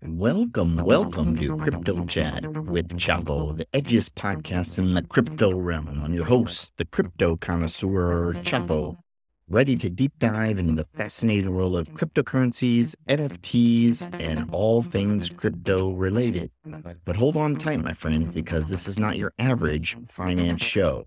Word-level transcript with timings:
Welcome, 0.00 0.76
welcome 0.76 1.36
to 1.38 1.56
Crypto 1.56 2.04
Chat 2.06 2.46
with 2.66 2.96
Chapo, 2.98 3.56
the 3.56 3.64
edgiest 3.66 4.10
podcast 4.10 4.78
in 4.78 4.94
the 4.94 5.02
crypto 5.02 5.52
realm. 5.52 6.00
I'm 6.04 6.14
your 6.14 6.24
host, 6.24 6.72
the 6.76 6.84
crypto 6.84 7.34
connoisseur 7.34 8.34
Chapo, 8.44 8.96
ready 9.48 9.76
to 9.76 9.90
deep 9.90 10.12
dive 10.20 10.58
into 10.60 10.74
the 10.74 10.86
fascinating 10.94 11.52
world 11.52 11.76
of 11.76 11.88
cryptocurrencies, 11.94 12.94
NFTs, 13.08 14.20
and 14.20 14.48
all 14.52 14.82
things 14.82 15.30
crypto 15.30 15.90
related. 15.90 16.52
But 17.04 17.16
hold 17.16 17.36
on 17.36 17.56
tight, 17.56 17.82
my 17.82 17.92
friend, 17.92 18.32
because 18.32 18.68
this 18.68 18.86
is 18.86 19.00
not 19.00 19.16
your 19.18 19.32
average 19.38 19.96
finance 20.06 20.62
show. 20.62 21.06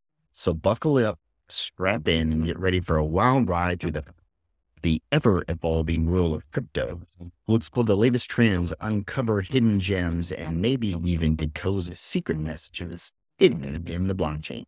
So 0.31 0.53
buckle 0.53 0.97
up, 0.97 1.19
strap 1.49 2.07
in, 2.07 2.31
and 2.31 2.45
get 2.45 2.59
ready 2.59 2.79
for 2.79 2.97
a 2.97 3.05
wild 3.05 3.49
ride 3.49 3.79
through 3.79 3.91
the 3.91 4.05
the 4.81 5.01
ever 5.11 5.43
evolving 5.47 6.09
world 6.09 6.33
of 6.33 6.51
crypto. 6.51 7.01
We'll 7.45 7.57
explore 7.57 7.83
the 7.83 7.95
latest 7.95 8.29
trends, 8.29 8.73
uncover 8.79 9.41
hidden 9.41 9.79
gems, 9.79 10.31
and 10.31 10.61
maybe 10.61 10.95
even 11.05 11.35
decode 11.35 11.95
secret 11.97 12.39
messages 12.39 13.11
hidden 13.37 13.87
in 13.87 14.07
the 14.07 14.15
blockchain. 14.15 14.63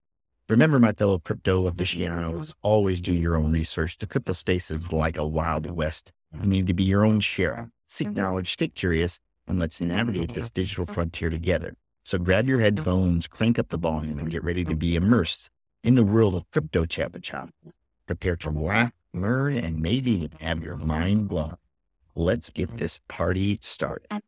Remember, 0.49 0.77
my 0.77 0.91
fellow 0.91 1.19
crypto 1.19 1.67
aficionados, 1.67 2.53
always 2.61 3.01
do 3.01 3.13
your 3.13 3.37
own 3.37 3.53
research. 3.53 3.97
The 3.97 4.05
crypto 4.05 4.33
space 4.33 4.69
is 4.69 4.91
like 4.91 5.17
a 5.17 5.25
wild 5.25 5.69
west. 5.71 6.11
You 6.33 6.47
need 6.47 6.67
to 6.67 6.73
be 6.73 6.83
your 6.83 7.05
own 7.05 7.19
sheriff. 7.19 7.69
Seek 7.87 8.09
mm-hmm. 8.09 8.19
knowledge, 8.19 8.51
stay 8.51 8.67
curious, 8.67 9.19
and 9.47 9.59
let's 9.59 9.79
navigate 9.79 10.33
this 10.33 10.49
digital 10.49 10.85
frontier 10.85 11.29
together. 11.29 11.75
So 12.05 12.17
grab 12.17 12.49
your 12.49 12.59
headphones, 12.59 13.27
crank 13.27 13.57
up 13.57 13.69
the 13.69 13.77
volume, 13.77 14.19
and 14.19 14.29
get 14.29 14.43
ready 14.43 14.65
to 14.65 14.75
be 14.75 14.95
immersed 14.95 15.49
in 15.85 15.95
the 15.95 16.03
world 16.03 16.35
of 16.35 16.43
crypto 16.51 16.85
chapa 16.85 17.21
chop. 17.21 17.49
Prepare 18.07 18.35
to 18.37 18.49
laugh, 18.49 18.91
learn, 19.13 19.55
and 19.55 19.79
maybe 19.79 20.11
even 20.11 20.31
have 20.41 20.61
your 20.61 20.75
mind 20.75 21.29
blown. 21.29 21.55
Let's 22.13 22.49
get 22.49 22.77
this 22.77 22.99
party 23.07 23.57
started. 23.61 24.21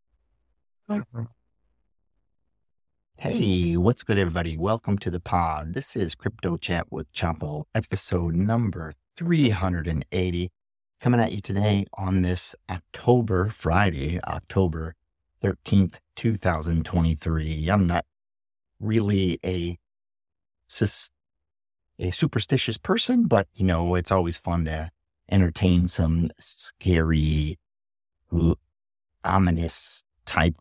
Hey, 3.18 3.76
what's 3.76 4.04
good, 4.04 4.18
everybody? 4.18 4.56
Welcome 4.56 4.98
to 5.00 5.12
the 5.12 5.20
pod. 5.20 5.74
This 5.74 5.98
is 5.98 6.16
Crypto 6.16 6.56
Chat 6.56 6.90
with 6.90 7.12
Chapo, 7.12 7.66
episode 7.76 8.36
number 8.36 8.94
380, 9.18 10.50
coming 11.02 11.20
at 11.20 11.34
you 11.34 11.42
today 11.42 11.86
on 11.96 12.22
this 12.22 12.56
October, 12.70 13.50
Friday, 13.50 14.22
October 14.24 14.96
13th, 15.46 15.96
2023. 16.16 17.70
I'm 17.70 17.86
not 17.86 18.06
really 18.80 19.40
a 19.46 19.78
a 22.00 22.12
superstitious 22.12 22.78
person, 22.78 23.28
but 23.28 23.48
you 23.54 23.66
know, 23.66 23.94
it's 23.96 24.12
always 24.12 24.38
fun 24.38 24.66
to 24.66 24.90
entertain 25.30 25.88
some 25.88 26.32
scary, 26.40 27.60
ominous 29.24 30.04
type 30.26 30.56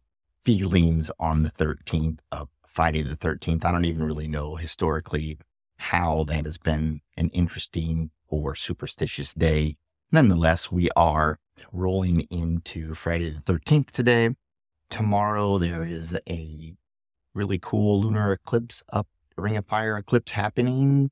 feelings 0.45 1.11
on 1.19 1.43
the 1.43 1.51
13th 1.51 2.19
of 2.31 2.49
Friday 2.67 3.03
the 3.03 3.17
13th. 3.17 3.65
I 3.65 3.73
don't 3.73 3.87
even 3.87 4.05
really 4.05 4.29
know 4.29 4.57
historically 4.57 5.39
how 5.79 6.25
that 6.25 6.45
has 6.45 6.59
been 6.59 7.01
an 7.17 7.31
interesting 7.31 8.11
or 8.29 8.55
superstitious 8.55 9.33
day. 9.33 9.77
Nonetheless, 10.13 10.71
we 10.71 10.91
are 10.95 11.39
rolling 11.73 12.21
into 12.31 12.95
Friday 12.95 13.31
the 13.31 13.41
13th 13.41 13.91
today. 13.91 14.31
Tomorrow, 14.91 15.59
there 15.59 15.85
is 15.85 16.17
a 16.29 16.75
really 17.35 17.59
cool 17.61 18.01
lunar 18.01 18.33
eclipse 18.33 18.83
up, 18.93 19.09
Ring 19.37 19.57
of 19.57 19.67
Fire 19.67 19.99
eclipse 19.99 20.33
happening 20.33 21.11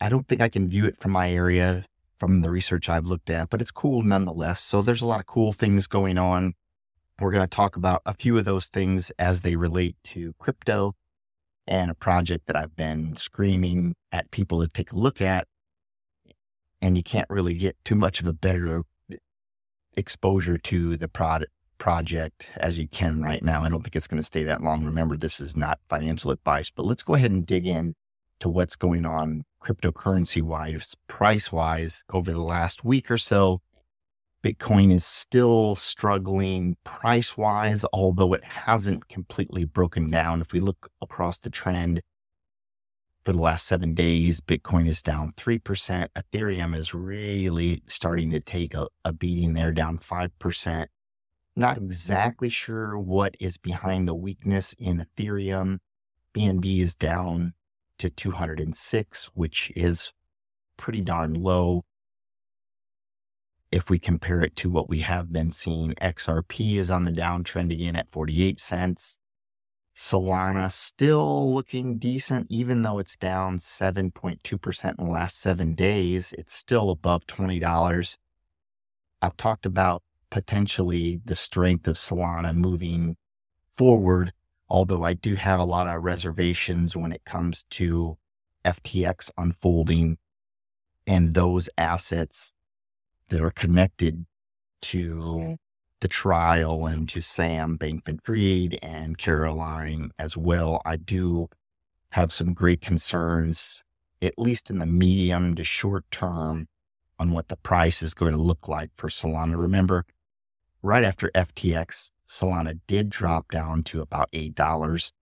I 0.00 0.08
don't 0.08 0.26
think 0.26 0.40
I 0.40 0.48
can 0.48 0.68
view 0.68 0.86
it 0.86 0.98
from 0.98 1.12
my 1.12 1.30
area 1.30 1.84
from 2.18 2.40
the 2.40 2.50
research 2.50 2.88
I've 2.88 3.04
looked 3.04 3.28
at, 3.28 3.50
but 3.50 3.60
it's 3.60 3.70
cool 3.70 4.02
nonetheless. 4.02 4.60
So 4.60 4.80
there's 4.80 5.02
a 5.02 5.06
lot 5.06 5.20
of 5.20 5.26
cool 5.26 5.52
things 5.52 5.86
going 5.86 6.16
on. 6.16 6.54
We're 7.18 7.32
going 7.32 7.42
to 7.42 7.46
talk 7.46 7.76
about 7.76 8.00
a 8.06 8.14
few 8.14 8.38
of 8.38 8.46
those 8.46 8.68
things 8.68 9.10
as 9.18 9.42
they 9.42 9.56
relate 9.56 9.96
to 10.04 10.32
crypto 10.38 10.94
and 11.66 11.90
a 11.90 11.94
project 11.94 12.46
that 12.46 12.56
I've 12.56 12.74
been 12.74 13.14
screaming 13.16 13.94
at 14.10 14.30
people 14.30 14.62
to 14.62 14.68
take 14.68 14.92
a 14.92 14.96
look 14.96 15.20
at. 15.20 15.46
And 16.80 16.96
you 16.96 17.02
can't 17.02 17.28
really 17.28 17.54
get 17.54 17.76
too 17.84 17.94
much 17.94 18.20
of 18.20 18.26
a 18.26 18.32
better 18.32 18.84
exposure 19.96 20.56
to 20.56 20.96
the 20.96 21.08
product 21.08 21.52
project 21.80 22.52
as 22.58 22.78
you 22.78 22.86
can 22.86 23.20
right 23.20 23.42
now. 23.42 23.62
I 23.62 23.68
don't 23.68 23.82
think 23.82 23.96
it's 23.96 24.06
going 24.06 24.20
to 24.20 24.26
stay 24.26 24.44
that 24.44 24.62
long. 24.62 24.84
Remember, 24.84 25.16
this 25.16 25.40
is 25.40 25.56
not 25.56 25.80
financial 25.88 26.30
advice, 26.30 26.70
but 26.70 26.86
let's 26.86 27.02
go 27.02 27.14
ahead 27.14 27.32
and 27.32 27.44
dig 27.44 27.66
in 27.66 27.96
to 28.38 28.48
what's 28.48 28.76
going 28.76 29.04
on 29.04 29.44
cryptocurrency 29.60 30.42
wise, 30.42 30.94
price 31.08 31.50
wise 31.50 32.04
over 32.12 32.30
the 32.30 32.40
last 32.40 32.84
week 32.84 33.10
or 33.10 33.16
so. 33.16 33.60
Bitcoin 34.44 34.92
is 34.92 35.04
still 35.04 35.74
struggling 35.74 36.76
price 36.84 37.36
wise, 37.36 37.84
although 37.92 38.32
it 38.32 38.44
hasn't 38.44 39.08
completely 39.08 39.64
broken 39.64 40.10
down. 40.10 40.40
If 40.40 40.52
we 40.52 40.60
look 40.60 40.90
across 41.02 41.38
the 41.38 41.50
trend 41.50 42.00
for 43.24 43.32
the 43.32 43.40
last 43.40 43.66
seven 43.66 43.92
days, 43.92 44.40
Bitcoin 44.40 44.88
is 44.88 45.02
down 45.02 45.32
3%. 45.36 46.08
Ethereum 46.16 46.74
is 46.74 46.94
really 46.94 47.82
starting 47.86 48.30
to 48.30 48.40
take 48.40 48.72
a, 48.72 48.86
a 49.04 49.12
beating 49.12 49.52
there, 49.52 49.72
down 49.72 49.98
5%. 49.98 50.86
Not 51.60 51.76
mm-hmm. 51.76 51.84
exactly 51.84 52.48
sure 52.48 52.98
what 52.98 53.36
is 53.38 53.58
behind 53.58 54.08
the 54.08 54.14
weakness 54.14 54.74
in 54.78 55.04
Ethereum. 55.04 55.80
BNB 56.34 56.80
is 56.80 56.94
down 56.94 57.52
to 57.98 58.08
206, 58.08 59.26
which 59.34 59.70
is 59.76 60.14
pretty 60.78 61.02
darn 61.02 61.34
low. 61.34 61.82
If 63.70 63.90
we 63.90 63.98
compare 63.98 64.40
it 64.40 64.56
to 64.56 64.70
what 64.70 64.88
we 64.88 65.00
have 65.00 65.34
been 65.34 65.50
seeing, 65.50 65.92
XRP 66.00 66.76
is 66.76 66.90
on 66.90 67.04
the 67.04 67.12
downtrend 67.12 67.70
again 67.70 67.94
at 67.94 68.10
48 68.10 68.58
cents. 68.58 69.18
Solana 69.94 70.72
still 70.72 71.52
looking 71.52 71.98
decent, 71.98 72.46
even 72.48 72.80
though 72.80 72.98
it's 72.98 73.16
down 73.16 73.58
7.2% 73.58 74.98
in 74.98 75.04
the 75.04 75.10
last 75.10 75.38
seven 75.38 75.74
days. 75.74 76.32
It's 76.38 76.54
still 76.54 76.88
above 76.88 77.26
$20. 77.26 78.16
I've 79.20 79.36
talked 79.36 79.66
about 79.66 80.02
potentially 80.30 81.20
the 81.24 81.34
strength 81.34 81.86
of 81.88 81.96
Solana 81.96 82.54
moving 82.54 83.16
forward 83.72 84.32
although 84.70 85.02
I 85.04 85.14
do 85.14 85.34
have 85.34 85.58
a 85.58 85.64
lot 85.64 85.88
of 85.88 86.04
reservations 86.04 86.96
when 86.96 87.12
it 87.12 87.24
comes 87.24 87.64
to 87.70 88.16
FTX 88.64 89.30
unfolding 89.36 90.16
and 91.06 91.34
those 91.34 91.68
assets 91.76 92.54
that 93.28 93.42
are 93.42 93.50
connected 93.50 94.24
to 94.82 95.56
the 96.00 96.08
trial 96.08 96.86
and 96.86 97.08
to 97.08 97.20
Sam 97.20 97.76
Bankman 97.76 98.20
Fried 98.22 98.78
and 98.82 99.18
Caroline 99.18 100.12
as 100.18 100.36
well. 100.36 100.80
I 100.86 100.96
do 100.96 101.48
have 102.10 102.32
some 102.32 102.54
great 102.54 102.80
concerns, 102.80 103.82
at 104.22 104.38
least 104.38 104.70
in 104.70 104.78
the 104.78 104.86
medium 104.86 105.54
to 105.56 105.64
short 105.64 106.04
term, 106.10 106.68
on 107.18 107.32
what 107.32 107.48
the 107.48 107.56
price 107.56 108.02
is 108.02 108.14
going 108.14 108.32
to 108.32 108.38
look 108.38 108.66
like 108.66 108.90
for 108.96 109.08
Solana. 109.08 109.60
Remember, 109.60 110.06
right 110.82 111.04
after 111.04 111.30
FTX 111.34 112.10
Solana 112.30 112.78
did 112.86 113.10
drop 113.10 113.50
down 113.50 113.82
to 113.84 114.00
about 114.00 114.30
$8. 114.32 115.12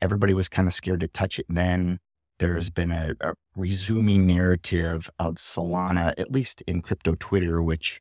Everybody 0.00 0.32
was 0.32 0.48
kind 0.48 0.68
of 0.68 0.74
scared 0.74 1.00
to 1.00 1.08
touch 1.08 1.38
it 1.38 1.46
then. 1.48 1.98
There's 2.38 2.70
been 2.70 2.92
a, 2.92 3.14
a 3.20 3.34
resuming 3.56 4.26
narrative 4.26 5.10
of 5.18 5.36
Solana, 5.36 6.14
at 6.18 6.30
least 6.30 6.62
in 6.66 6.82
crypto 6.82 7.16
Twitter, 7.18 7.62
which, 7.62 8.00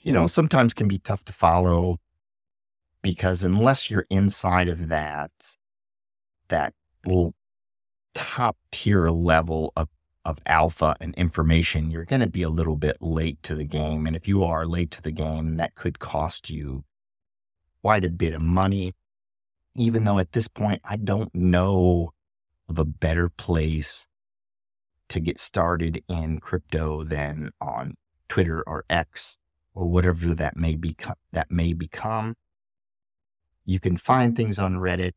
you 0.00 0.12
know, 0.12 0.26
sometimes 0.26 0.74
can 0.74 0.88
be 0.88 0.98
tough 0.98 1.24
to 1.24 1.32
follow 1.32 1.98
because 3.02 3.42
unless 3.42 3.90
you're 3.90 4.06
inside 4.10 4.68
of 4.68 4.88
that, 4.88 5.30
that 6.48 6.74
little 7.04 7.34
top 8.14 8.56
tier 8.70 9.08
level 9.08 9.72
of 9.76 9.88
of 10.24 10.38
alpha 10.46 10.94
and 11.00 11.14
information, 11.16 11.90
you're 11.90 12.04
going 12.04 12.20
to 12.20 12.28
be 12.28 12.42
a 12.42 12.48
little 12.48 12.76
bit 12.76 12.96
late 13.00 13.42
to 13.42 13.54
the 13.54 13.64
game. 13.64 14.06
And 14.06 14.14
if 14.14 14.28
you 14.28 14.44
are 14.44 14.66
late 14.66 14.90
to 14.92 15.02
the 15.02 15.10
game, 15.12 15.56
that 15.56 15.74
could 15.74 15.98
cost 15.98 16.50
you 16.50 16.84
quite 17.82 18.04
a 18.04 18.10
bit 18.10 18.34
of 18.34 18.42
money. 18.42 18.92
Even 19.74 20.04
though 20.04 20.18
at 20.18 20.32
this 20.32 20.48
point, 20.48 20.80
I 20.84 20.96
don't 20.96 21.34
know 21.34 22.12
of 22.68 22.78
a 22.78 22.84
better 22.84 23.28
place 23.28 24.06
to 25.08 25.20
get 25.20 25.38
started 25.38 26.02
in 26.08 26.40
crypto 26.40 27.02
than 27.04 27.50
on 27.60 27.94
Twitter 28.28 28.62
or 28.66 28.84
X. 28.88 29.38
or 29.74 29.86
whatever 29.86 30.34
that 30.34 30.56
may 30.56 30.76
be 30.76 30.96
that 31.32 31.50
may 31.50 31.72
become. 31.72 32.36
You 33.64 33.80
can 33.80 33.96
find 33.96 34.36
things 34.36 34.58
on 34.58 34.74
Reddit, 34.74 35.12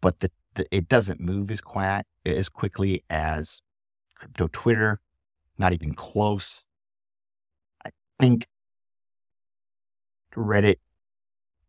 but 0.00 0.20
the, 0.20 0.30
the, 0.30 0.30
it 0.70 0.88
doesn't 0.88 1.20
move 1.20 1.50
as 1.50 1.60
quiet 1.60 2.06
as 2.24 2.48
quickly 2.48 3.04
as 3.10 3.60
crypto 4.14 4.48
Twitter. 4.52 5.00
Not 5.58 5.72
even 5.72 5.94
close. 5.94 6.66
I 7.84 7.90
think 8.20 8.46
Reddit 10.34 10.76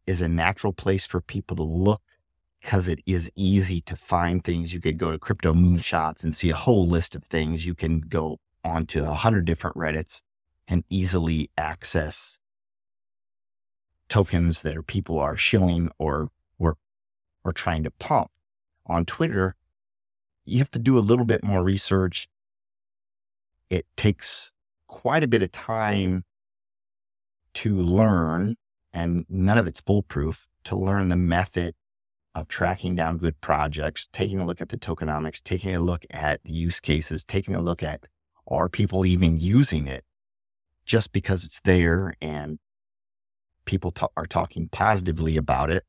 is 0.08 0.22
a 0.22 0.28
natural 0.28 0.74
place 0.74 1.06
for 1.06 1.22
people 1.22 1.56
to 1.58 1.64
look 1.64 2.02
because 2.62 2.88
it 2.88 3.00
is 3.06 3.32
easy 3.36 3.82
to 3.82 3.96
find 3.96 4.44
things. 4.44 4.74
You 4.74 4.82
could 4.82 4.98
go 4.98 5.12
to 5.12 5.20
crypto 5.20 5.54
moonshots 5.54 6.24
and 6.24 6.34
see 6.34 6.50
a 6.50 6.56
whole 6.56 6.88
list 6.88 7.16
of 7.16 7.24
things. 7.24 7.66
You 7.66 7.76
can 7.76 8.00
go 8.02 8.40
onto 8.64 9.04
a 9.04 9.14
hundred 9.14 9.46
different 9.46 9.76
Reddits 9.76 10.22
and 10.68 10.84
easily 10.90 11.52
access 11.58 12.40
tokens 14.10 14.62
that 14.62 14.76
are 14.76 14.84
people 14.84 15.20
are 15.20 15.38
shilling 15.38 15.90
or 16.00 16.30
or 16.58 16.78
or 17.44 17.54
trying 17.54 17.84
to 17.84 17.92
pump. 17.92 18.30
On 18.88 19.06
Twitter, 19.06 19.56
you 20.46 20.60
have 20.60 20.72
to 20.72 20.80
do 20.80 20.98
a 20.98 21.00
little 21.00 21.26
bit 21.26 21.44
more 21.44 21.64
research. 21.64 22.28
It 23.70 23.86
takes 23.98 24.54
quite 24.88 25.24
a 25.24 25.28
bit 25.28 25.42
of 25.42 25.52
time 25.52 26.24
to 27.56 27.76
learn, 27.76 28.56
and 28.94 29.26
none 29.28 29.58
of 29.58 29.66
it's 29.66 29.82
foolproof, 29.82 30.48
to 30.66 30.76
learn 30.76 31.10
the 31.10 31.16
method 31.16 31.74
of 32.36 32.48
tracking 32.48 32.96
down 32.96 33.18
good 33.18 33.40
projects, 33.40 34.08
taking 34.12 34.40
a 34.40 34.46
look 34.46 34.62
at 34.62 34.70
the 34.70 34.78
tokenomics, 34.78 35.42
taking 35.42 35.74
a 35.74 35.80
look 35.80 36.06
at 36.12 36.44
the 36.44 36.52
use 36.52 36.80
cases, 36.80 37.24
taking 37.24 37.56
a 37.56 37.62
look 37.62 37.82
at 37.82 38.08
are 38.48 38.70
people 38.70 39.06
even 39.06 39.40
using 39.40 39.88
it 39.88 40.04
just 40.86 41.12
because 41.12 41.44
it's 41.44 41.62
there 41.62 42.14
and 42.22 42.60
people 43.66 43.92
t- 43.92 44.06
are 44.16 44.26
talking 44.26 44.70
positively 44.70 45.38
about 45.38 45.72
it. 45.72 45.84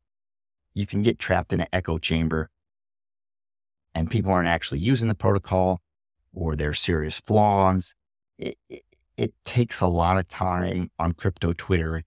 You 0.72 0.87
can 0.87 1.02
get 1.02 1.19
trapped 1.19 1.52
in 1.52 1.60
an 1.60 1.66
echo 1.72 1.99
chamber 1.99 2.49
and 3.96 4.10
people 4.10 4.31
aren't 4.31 4.46
actually 4.46 4.78
using 4.78 5.08
the 5.08 5.14
protocol 5.14 5.81
or 6.34 6.54
there's 6.54 6.78
serious 6.78 7.19
flaws. 7.19 7.94
It, 8.38 8.58
it, 8.69 8.82
it 9.16 9.32
takes 9.44 9.81
a 9.81 9.87
lot 9.87 10.19
of 10.19 10.28
time 10.28 10.90
on 10.98 11.12
crypto 11.12 11.54
Twitter 11.54 12.04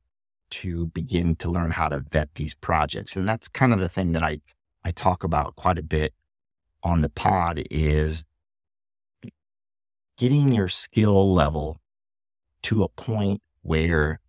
to 0.52 0.86
begin 0.88 1.36
to 1.38 1.50
learn 1.50 1.72
how 1.72 1.88
to 1.88 2.06
vet 2.12 2.36
these 2.36 2.54
projects. 2.54 3.16
And 3.16 3.28
that's 3.28 3.48
kind 3.48 3.74
of 3.74 3.80
the 3.80 3.90
thing 3.90 4.12
that 4.12 4.22
I, 4.22 4.40
I 4.86 4.92
talk 4.92 5.24
about 5.24 5.56
quite 5.56 5.80
a 5.80 5.84
bit 5.84 6.14
on 6.84 7.02
the 7.02 7.10
pod 7.10 7.64
is 7.72 8.24
getting 10.16 10.52
your 10.52 10.68
skill 10.68 11.34
level 11.34 11.82
to 12.62 12.84
a 12.84 12.90
point 12.90 13.42
where 13.64 14.20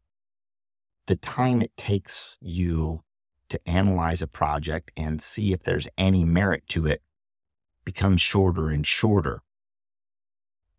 the 1.07 1.17
time 1.17 1.61
it 1.61 1.77
takes 1.77 2.39
you 2.41 3.03
to 3.51 3.61
analyze 3.67 4.23
a 4.23 4.27
project 4.27 4.93
and 4.97 5.21
see 5.21 5.53
if 5.53 5.63
there's 5.63 5.89
any 5.99 6.25
merit 6.25 6.67
to 6.69 6.87
it 6.87 7.03
becomes 7.93 8.21
shorter 8.21 8.69
and 8.69 8.87
shorter. 8.87 9.41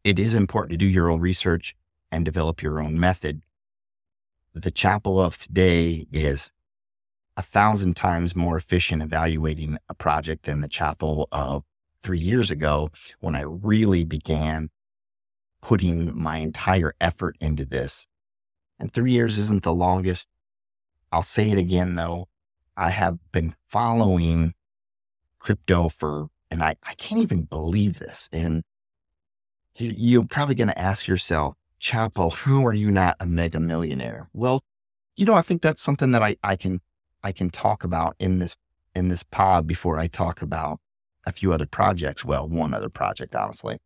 It 0.03 0.17
is 0.19 0.33
important 0.33 0.71
to 0.71 0.77
do 0.77 0.85
your 0.87 1.09
own 1.09 1.19
research 1.19 1.75
and 2.11 2.25
develop 2.25 2.61
your 2.61 2.81
own 2.81 2.99
method 2.99 3.41
the 4.53 4.71
Chapo 4.71 5.23
of 5.23 5.37
today 5.37 6.07
is 6.11 6.51
a 7.37 7.41
thousand 7.41 7.95
times 7.95 8.35
more 8.35 8.57
efficient 8.57 9.01
evaluating 9.01 9.77
a 9.87 9.93
project 9.93 10.45
than 10.45 10.61
the 10.61 10.67
Chapo 10.67 11.25
of 11.31 11.63
three 12.01 12.19
years 12.19 12.51
ago 12.51 12.89
when 13.19 13.35
I 13.35 13.41
really 13.41 14.03
began 14.03 14.69
putting 15.61 16.17
my 16.17 16.37
entire 16.37 16.93
effort 16.99 17.37
into 17.39 17.63
this. 17.63 18.07
And 18.79 18.91
three 18.91 19.11
years 19.11 19.37
isn't 19.37 19.63
the 19.63 19.73
longest. 19.73 20.27
I'll 21.11 21.23
say 21.23 21.49
it 21.51 21.57
again 21.57 21.95
though. 21.95 22.27
I 22.75 22.89
have 22.89 23.19
been 23.31 23.55
following 23.69 24.53
crypto 25.39 25.87
for, 25.87 26.27
and 26.51 26.61
I, 26.61 26.75
I 26.83 26.93
can't 26.95 27.21
even 27.21 27.43
believe 27.43 27.97
this. 27.97 28.29
And 28.31 28.63
you, 29.77 29.93
you're 29.97 30.25
probably 30.25 30.55
going 30.55 30.67
to 30.67 30.77
ask 30.77 31.07
yourself, 31.07 31.55
Chapo, 31.79 32.31
how 32.31 32.65
are 32.65 32.73
you 32.73 32.91
not 32.91 33.15
a 33.19 33.25
mega 33.25 33.59
millionaire? 33.59 34.29
Well, 34.33 34.61
you 35.15 35.25
know, 35.25 35.33
I 35.33 35.41
think 35.41 35.61
that's 35.61 35.81
something 35.81 36.11
that 36.11 36.21
I, 36.21 36.35
I 36.43 36.55
can 36.55 36.81
I 37.23 37.31
can 37.31 37.49
talk 37.49 37.83
about 37.83 38.15
in 38.19 38.39
this 38.39 38.55
in 38.95 39.07
this 39.07 39.23
pod 39.23 39.65
before 39.65 39.97
I 39.97 40.07
talk 40.07 40.41
about 40.41 40.79
a 41.25 41.31
few 41.31 41.53
other 41.53 41.65
projects. 41.65 42.25
Well, 42.25 42.47
one 42.47 42.73
other 42.73 42.89
project, 42.89 43.35
honestly, 43.35 43.77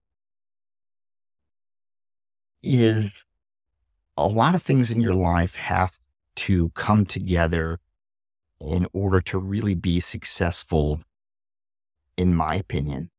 is 2.64 3.26
a 4.18 4.28
lot 4.28 4.56
of 4.56 4.64
things 4.64 4.92
in 4.92 5.02
your 5.02 5.14
life 5.14 5.56
have 5.56 5.98
to 6.36 6.70
come 6.70 7.06
together 7.06 7.80
in 8.60 8.88
order 8.94 9.22
to 9.22 9.38
really 9.38 9.76
be 9.76 10.00
successful, 10.00 11.02
in 12.18 12.34
my 12.34 12.56
opinion, 12.56 13.10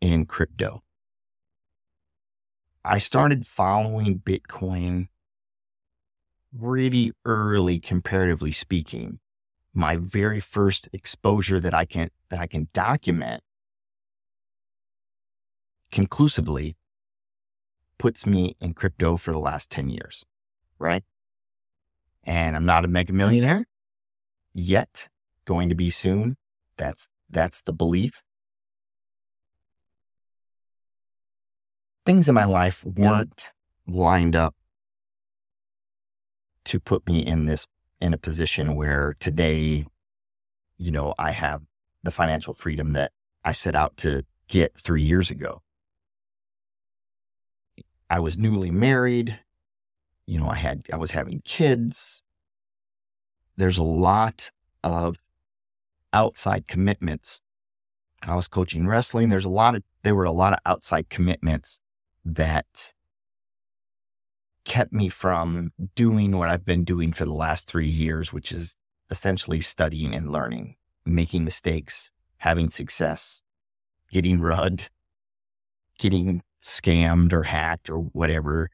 in 0.00 0.26
crypto. 0.26 0.82
I 2.84 2.98
started 2.98 3.46
following 3.46 4.20
Bitcoin 4.20 5.08
really 6.56 7.12
early, 7.24 7.80
comparatively 7.80 8.52
speaking. 8.52 9.20
My 9.74 9.96
very 9.96 10.40
first 10.40 10.88
exposure 10.92 11.60
that 11.60 11.74
I 11.74 11.84
can 11.84 12.10
that 12.30 12.40
I 12.40 12.46
can 12.46 12.68
document 12.72 13.42
conclusively 15.90 16.76
puts 17.98 18.26
me 18.26 18.56
in 18.60 18.74
crypto 18.74 19.16
for 19.16 19.32
the 19.32 19.38
last 19.38 19.70
10 19.70 19.88
years, 19.88 20.24
right? 20.78 21.04
And 22.24 22.56
I'm 22.56 22.64
not 22.64 22.84
a 22.84 22.88
mega 22.88 23.12
millionaire 23.12 23.66
yet, 24.54 25.08
going 25.44 25.68
to 25.68 25.74
be 25.74 25.90
soon. 25.90 26.36
That's 26.76 27.08
that's 27.30 27.62
the 27.62 27.72
belief. 27.72 28.22
things 32.08 32.26
in 32.26 32.34
my 32.34 32.46
life 32.46 32.82
weren't 32.86 33.52
lined 33.86 34.34
up 34.34 34.54
to 36.64 36.80
put 36.80 37.06
me 37.06 37.18
in 37.18 37.44
this 37.44 37.66
in 38.00 38.14
a 38.14 38.16
position 38.16 38.74
where 38.76 39.14
today, 39.20 39.84
you 40.78 40.90
know, 40.90 41.14
I 41.18 41.32
have 41.32 41.60
the 42.04 42.10
financial 42.10 42.54
freedom 42.54 42.94
that 42.94 43.12
I 43.44 43.52
set 43.52 43.76
out 43.76 43.98
to 43.98 44.24
get 44.48 44.72
three 44.80 45.02
years 45.02 45.30
ago. 45.30 45.60
I 48.08 48.20
was 48.20 48.38
newly 48.38 48.70
married. 48.70 49.38
You 50.26 50.40
know, 50.40 50.48
I 50.48 50.56
had, 50.56 50.86
I 50.90 50.96
was 50.96 51.10
having 51.10 51.42
kids. 51.44 52.22
There's 53.58 53.76
a 53.76 53.82
lot 53.82 54.50
of 54.82 55.16
outside 56.12 56.66
commitments. 56.66 57.40
I 58.22 58.34
was 58.34 58.48
coaching 58.48 58.86
wrestling. 58.86 59.28
There's 59.28 59.44
a 59.44 59.50
lot 59.50 59.74
of, 59.74 59.82
there 60.02 60.14
were 60.14 60.24
a 60.24 60.32
lot 60.32 60.52
of 60.52 60.58
outside 60.66 61.08
commitments 61.08 61.80
that 62.24 62.92
kept 64.64 64.92
me 64.92 65.08
from 65.08 65.72
doing 65.94 66.36
what 66.36 66.48
I've 66.48 66.64
been 66.64 66.84
doing 66.84 67.12
for 67.12 67.24
the 67.24 67.32
last 67.32 67.66
three 67.66 67.88
years, 67.88 68.32
which 68.32 68.52
is 68.52 68.76
essentially 69.10 69.60
studying 69.60 70.14
and 70.14 70.30
learning, 70.30 70.76
making 71.06 71.44
mistakes, 71.44 72.10
having 72.38 72.70
success, 72.70 73.42
getting 74.10 74.40
rud, 74.40 74.84
getting 75.98 76.42
scammed 76.62 77.32
or 77.32 77.44
hacked 77.44 77.88
or 77.88 77.98
whatever. 77.98 78.70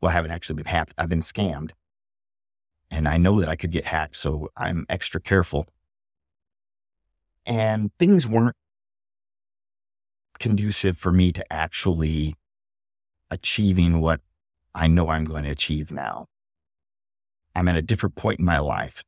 Well, 0.00 0.10
I 0.10 0.12
haven't 0.12 0.32
actually 0.32 0.56
been 0.56 0.66
hacked. 0.66 0.94
I've 0.98 1.08
been 1.08 1.20
scammed. 1.20 1.70
And 2.90 3.08
I 3.08 3.16
know 3.16 3.40
that 3.40 3.48
I 3.48 3.56
could 3.56 3.70
get 3.70 3.86
hacked. 3.86 4.16
So 4.16 4.48
I'm 4.56 4.84
extra 4.88 5.20
careful. 5.20 5.68
And 7.50 7.90
things 7.98 8.28
weren't 8.28 8.54
conducive 10.38 10.96
for 10.96 11.10
me 11.10 11.32
to 11.32 11.52
actually 11.52 12.36
achieving 13.28 14.00
what 14.00 14.20
I 14.72 14.86
know 14.86 15.08
I'm 15.08 15.24
going 15.24 15.42
to 15.42 15.50
achieve 15.50 15.90
now. 15.90 16.26
I'm 17.56 17.66
at 17.66 17.74
a 17.74 17.82
different 17.82 18.14
point 18.14 18.38
in 18.38 18.44
my 18.44 18.60
life. 18.60 19.02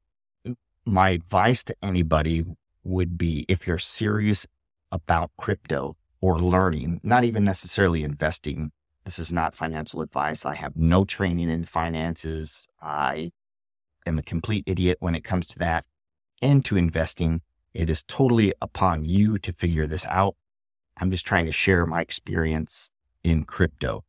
My 0.84 1.10
advice 1.10 1.62
to 1.64 1.76
anybody 1.84 2.44
would 2.82 3.16
be 3.16 3.46
if 3.48 3.64
you're 3.64 3.78
serious 3.78 4.44
about 4.90 5.30
crypto 5.38 5.96
or 6.20 6.40
learning, 6.40 7.00
not 7.04 7.22
even 7.22 7.44
necessarily 7.44 8.02
investing. 8.02 8.72
This 9.04 9.20
is 9.20 9.32
not 9.32 9.54
financial 9.54 10.02
advice. 10.02 10.44
I 10.44 10.56
have 10.56 10.76
no 10.76 11.04
training 11.04 11.48
in 11.48 11.64
finances. 11.64 12.66
I 12.80 13.30
am 14.04 14.18
a 14.18 14.22
complete 14.22 14.64
idiot 14.66 14.96
when 14.98 15.14
it 15.14 15.22
comes 15.22 15.46
to 15.46 15.60
that 15.60 15.84
and 16.42 16.64
to 16.64 16.76
investing. 16.76 17.40
It 17.74 17.88
is 17.88 18.02
totally 18.02 18.52
upon 18.60 19.04
you 19.04 19.38
to 19.38 19.52
figure 19.52 19.86
this 19.86 20.04
out. 20.06 20.36
I'm 20.98 21.10
just 21.10 21.26
trying 21.26 21.46
to 21.46 21.52
share 21.52 21.86
my 21.86 22.00
experience 22.00 22.90
in 23.24 23.44
crypto. 23.44 24.04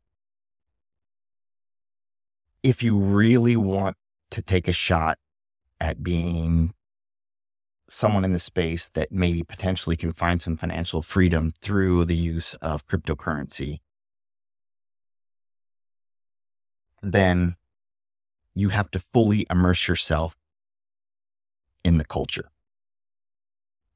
If 2.62 2.84
you 2.84 2.98
really 2.98 3.56
want 3.56 3.98
to 4.32 4.42
take 4.42 4.68
a 4.68 4.74
shot 4.74 5.18
at 5.80 6.04
being 6.04 6.74
someone 7.90 8.26
in 8.26 8.34
the 8.34 8.40
space 8.40 8.90
that 8.90 9.12
maybe 9.12 9.44
potentially 9.44 9.96
can 9.96 10.14
find 10.14 10.42
some 10.42 10.58
financial 10.58 11.02
freedom 11.02 11.54
through 11.62 12.06
the 12.06 12.16
use 12.16 12.56
of 12.56 12.88
cryptocurrency, 12.88 13.80
then 17.02 17.56
you 18.56 18.70
have 18.70 18.90
to 18.92 19.00
fully 19.00 19.46
immerse 19.50 19.88
yourself 19.88 20.36
in 21.84 21.98
the 21.98 22.06
culture. 22.06 22.50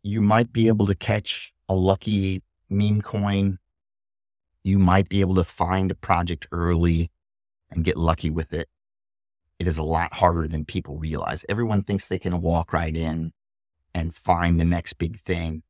You 0.04 0.22
might 0.22 0.54
be 0.54 0.68
able 0.68 0.86
to 0.88 0.96
catch 0.96 1.54
a 1.68 1.76
lucky 1.76 2.42
meme 2.70 3.02
coin. 3.02 3.60
You 4.64 4.80
might 4.80 5.10
be 5.10 5.22
able 5.22 5.36
to 5.36 5.44
find 5.44 5.92
a 5.92 5.96
project 5.96 6.48
early 6.52 7.12
and 7.70 7.84
get 7.84 7.98
lucky 7.98 8.30
with 8.30 8.54
it. 8.54 8.70
It 9.60 9.68
is 9.68 9.78
a 9.78 9.84
lot 9.84 10.14
harder 10.14 10.48
than 10.48 10.66
people 10.66 10.98
realize. 10.98 11.46
Everyone 11.50 11.84
thinks 11.84 12.06
they 12.06 12.20
can 12.20 12.42
walk 12.42 12.74
right 12.74 12.96
in 12.96 13.34
and 13.94 14.14
find 14.14 14.60
the 14.60 14.66
next 14.66 14.94
big 14.94 15.18
thing 15.18 15.64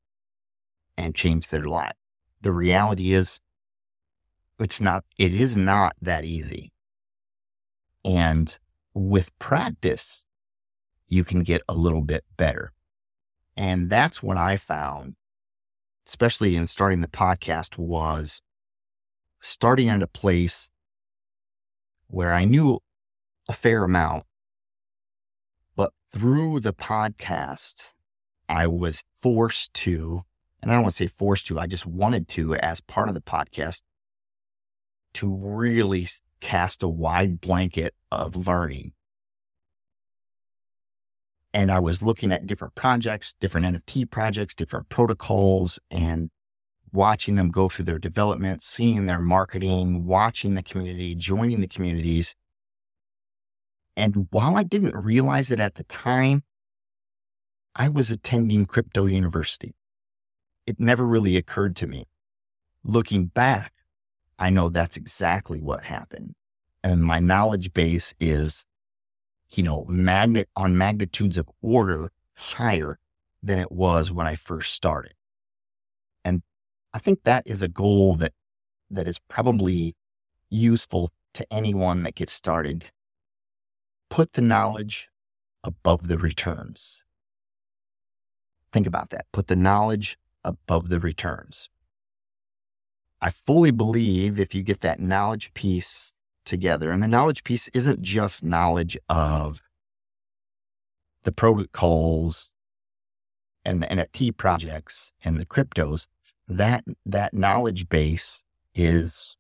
and 0.98 1.16
change 1.16 1.50
their 1.50 1.66
life. 1.66 1.96
The 2.42 2.52
reality 2.52 3.14
is 3.14 3.40
it's 4.60 4.82
not, 4.82 5.06
it 5.18 5.34
is 5.34 5.56
not 5.56 5.96
that 6.02 6.26
easy. 6.26 6.72
And 8.04 8.58
with 8.94 9.38
practice, 9.40 10.26
you 11.08 11.24
can 11.24 11.44
get 11.44 11.62
a 11.70 11.74
little 11.74 12.02
bit 12.02 12.26
better. 12.36 12.74
And 13.58 13.90
that's 13.90 14.22
what 14.22 14.38
I 14.38 14.56
found, 14.56 15.16
especially 16.08 16.56
in 16.56 16.68
starting 16.68 17.02
the 17.02 17.08
podcast, 17.08 17.78
was 17.78 18.42
starting 19.42 19.90
at 19.90 20.04
a 20.04 20.08
place 20.08 20.70
where 22.08 22.34
I 22.34 22.46
knew 22.46 22.80
a 23.50 23.54
fair 23.54 23.84
amount, 23.84 24.26
but 25.76 25.92
through 26.14 26.60
the 26.60 26.74
podcast, 26.74 27.94
I 28.48 28.68
was 28.68 29.04
forced 29.22 29.74
to, 29.74 30.24
and 30.62 30.72
I 30.72 30.76
don't 30.76 30.84
want 30.84 30.94
to 30.94 31.04
say 31.04 31.08
forced 31.08 31.48
to, 31.48 31.60
I 31.60 31.66
just 31.66 31.88
wanted 31.88 32.28
to, 32.30 32.56
as 32.56 32.80
part 32.80 33.10
of 33.10 33.16
the 33.16 33.22
podcast, 33.22 33.82
to 35.16 35.34
really 35.34 36.08
cast 36.42 36.84
a 36.84 36.88
wide 36.88 37.42
blanket 37.42 37.96
of 38.12 38.36
learning. 38.36 38.94
And 41.58 41.72
I 41.72 41.80
was 41.80 42.04
looking 42.04 42.32
at 42.32 42.46
different 42.46 42.76
projects, 42.76 43.34
different 43.40 43.66
NFT 43.66 44.12
projects, 44.12 44.54
different 44.54 44.90
protocols, 44.90 45.80
and 45.90 46.30
watching 46.94 47.34
them 47.34 47.50
go 47.50 47.68
through 47.68 47.86
their 47.86 47.98
development, 47.98 48.62
seeing 48.62 49.08
their 49.08 49.18
marketing, 49.18 50.06
watching 50.06 50.54
the 50.54 50.62
community, 50.62 51.16
joining 51.16 51.60
the 51.62 51.68
communities. 51.68 52.36
And 53.96 54.28
while 54.30 54.56
I 54.56 54.62
didn't 54.62 54.96
realize 54.96 55.50
it 55.50 55.60
at 55.60 55.74
the 55.74 55.84
time, 55.86 56.44
I 57.76 57.90
was 57.90 58.12
attending 58.12 58.68
crypto 58.68 59.08
university. 59.08 59.74
It 60.68 60.80
never 60.80 61.08
really 61.08 61.38
occurred 61.38 61.76
to 61.78 61.88
me. 61.88 62.06
Looking 62.84 63.26
back, 63.26 63.74
I 64.38 64.52
know 64.52 64.70
that's 64.70 64.96
exactly 64.96 65.60
what 65.60 65.86
happened. 65.86 66.36
And 66.84 67.02
my 67.02 67.20
knowledge 67.20 67.74
base 67.74 68.14
is, 68.20 68.64
you 69.51 69.63
know, 69.63 69.86
magnet 69.88 70.50
on 70.56 70.77
magnitudes 70.77 71.38
of 71.38 71.50
order 71.62 72.12
higher 72.36 73.00
than 73.42 73.60
it 73.60 73.72
was 73.72 74.12
when 74.12 74.27
I 74.27 74.36
first 74.36 74.74
started. 74.74 75.13
And 76.25 76.42
I 76.94 77.00
think 77.00 77.24
that 77.24 77.44
is 77.46 77.62
a 77.62 77.68
goal 77.68 78.16
that, 78.16 78.34
that 78.89 79.08
is 79.08 79.20
probably 79.30 79.96
useful 80.50 81.12
to 81.34 81.46
anyone 81.51 82.04
that 82.04 82.16
gets 82.16 82.34
started. 82.34 82.92
Put 84.10 84.34
the 84.34 84.42
knowledge 84.42 85.10
above 85.63 86.08
the 86.08 86.18
returns. 86.18 87.04
Think 88.72 88.88
about 88.88 89.10
that. 89.12 89.25
Put 89.32 89.48
the 89.48 89.56
knowledge 89.56 90.18
above 90.44 90.89
the 90.89 91.00
returns. 91.00 91.70
I 93.22 93.32
fully 93.32 93.72
believe 93.72 94.39
if 94.39 94.54
you 94.54 94.62
get 94.62 94.82
that 94.82 95.00
knowledge 95.00 95.54
piece 95.54 96.13
together, 96.48 96.92
and 96.92 97.04
the 97.04 97.08
knowledge 97.08 97.44
piece 97.44 97.68
isn't 97.70 98.01
just 98.01 98.44
knowledge 98.44 98.98
of 99.08 99.62
the 101.24 101.32
protocols 101.32 102.54
and 103.63 103.84
the 103.84 103.88
NFT 103.88 104.36
projects 104.36 105.13
and 105.24 105.39
the 105.39 105.46
cryptos, 105.46 106.08
that 106.48 106.86
that 107.06 107.34
knowledge 107.34 107.89
base 107.89 108.44
is 108.74 109.36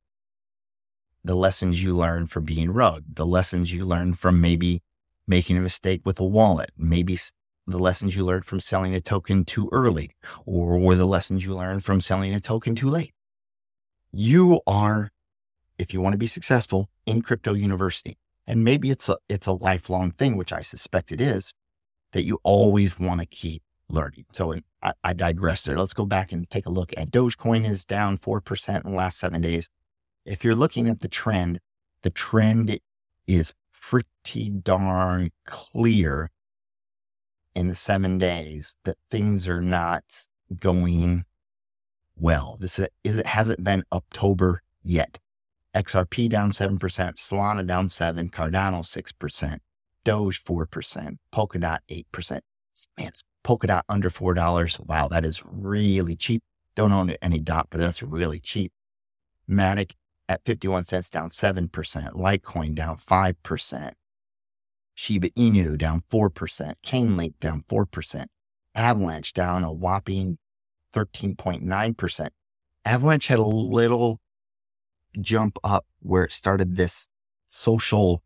the 1.23 1.35
lessons 1.35 1.83
you 1.83 1.93
learn 1.93 2.27
from 2.27 2.43
being 2.43 2.71
rugged, 2.71 3.15
the 3.15 3.25
lessons 3.25 3.73
you 3.73 3.85
learn 3.85 4.13
from 4.13 4.39
maybe 4.41 4.81
making 5.27 5.57
a 5.57 5.61
mistake 5.61 6.01
with 6.05 6.19
a 6.19 6.25
wallet, 6.25 6.71
maybe 6.77 7.17
the 7.65 7.77
lessons 7.77 8.15
you 8.15 8.23
learned 8.23 8.45
from 8.45 8.59
selling 8.59 8.93
a 8.95 8.99
token 8.99 9.43
too 9.43 9.69
early, 9.71 10.11
or, 10.45 10.77
or 10.77 10.95
the 10.95 11.05
lessons 11.05 11.45
you 11.45 11.53
learned 11.53 11.83
from 11.83 11.99
selling 11.99 12.33
a 12.33 12.39
token 12.39 12.75
too 12.75 12.87
late. 12.87 13.13
You 14.13 14.61
are, 14.65 15.11
if 15.77 15.93
you 15.93 16.01
want 16.01 16.13
to 16.13 16.17
be 16.17 16.27
successful 16.27 16.89
in 17.05 17.21
crypto 17.21 17.53
university, 17.53 18.17
and 18.45 18.63
maybe 18.63 18.89
it's 18.89 19.09
a, 19.09 19.17
it's 19.29 19.47
a 19.47 19.51
lifelong 19.51 20.11
thing, 20.11 20.37
which 20.37 20.53
I 20.53 20.61
suspect 20.61 21.11
it 21.11 21.21
is, 21.21 21.53
that 22.13 22.23
you 22.23 22.39
always 22.43 22.99
want 22.99 23.19
to 23.19 23.25
keep 23.25 23.61
learning. 23.89 24.25
So 24.31 24.55
I, 24.81 24.93
I 25.03 25.13
digress 25.13 25.63
there. 25.63 25.77
Let's 25.77 25.93
go 25.93 26.05
back 26.05 26.31
and 26.31 26.49
take 26.49 26.65
a 26.65 26.71
look 26.71 26.93
at 26.97 27.11
Dogecoin 27.11 27.69
is 27.69 27.85
down 27.85 28.17
4% 28.17 28.85
in 28.85 28.91
the 28.91 28.97
last 28.97 29.19
seven 29.19 29.41
days. 29.41 29.69
If 30.25 30.43
you're 30.43 30.55
looking 30.55 30.89
at 30.89 30.99
the 31.01 31.07
trend, 31.07 31.59
the 32.01 32.09
trend 32.09 32.79
is 33.27 33.53
pretty 33.71 34.49
darn 34.49 35.31
clear 35.45 36.31
in 37.55 37.67
the 37.67 37.75
seven 37.75 38.17
days 38.17 38.75
that 38.83 38.97
things 39.09 39.47
are 39.47 39.61
not 39.61 40.03
going 40.59 41.25
well. 42.15 42.57
This 42.59 42.79
is, 42.79 42.87
it 43.03 43.25
hasn't 43.25 43.63
been 43.63 43.83
October 43.91 44.61
yet. 44.83 45.19
XRP 45.77 46.27
down 46.27 46.49
7%, 46.49 46.79
Solana 46.79 47.65
down 47.65 47.87
7, 47.87 48.29
Cardano 48.29 48.81
6%, 48.81 49.59
Doge 50.03 50.43
4%, 50.43 51.17
Polkadot 51.31 51.79
8%. 51.89 52.39
Man, 52.97 53.11
Polkadot 53.45 53.83
under 53.87 54.09
$4. 54.09 54.79
Wow, 54.87 55.07
that 55.09 55.23
is 55.23 55.43
really 55.45 56.15
cheap. 56.15 56.41
Don't 56.75 56.91
own 56.91 57.11
any 57.21 57.39
dot, 57.39 57.67
but 57.69 57.79
that's 57.79 58.01
really 58.01 58.39
cheap. 58.39 58.71
Matic 59.49 59.93
at 60.27 60.43
51 60.45 60.83
cents 60.83 61.11
down 61.11 61.29
7%, 61.29 61.69
Litecoin 61.69 62.73
down 62.73 62.97
5%, 62.97 63.91
Shiba 64.95 65.29
Inu 65.29 65.77
down 65.77 66.03
4%, 66.11 66.73
Chainlink 66.85 67.33
down 67.39 67.63
4%, 67.69 68.25
Avalanche 68.75 69.33
down 69.33 69.63
a 69.63 69.71
whopping 69.71 70.37
13.9%. 70.93 72.29
Avalanche 72.83 73.27
had 73.27 73.39
a 73.39 73.43
little 73.43 74.19
jump 75.21 75.57
up 75.63 75.85
where 76.01 76.23
it 76.23 76.31
started 76.31 76.75
this 76.75 77.07
social 77.49 78.23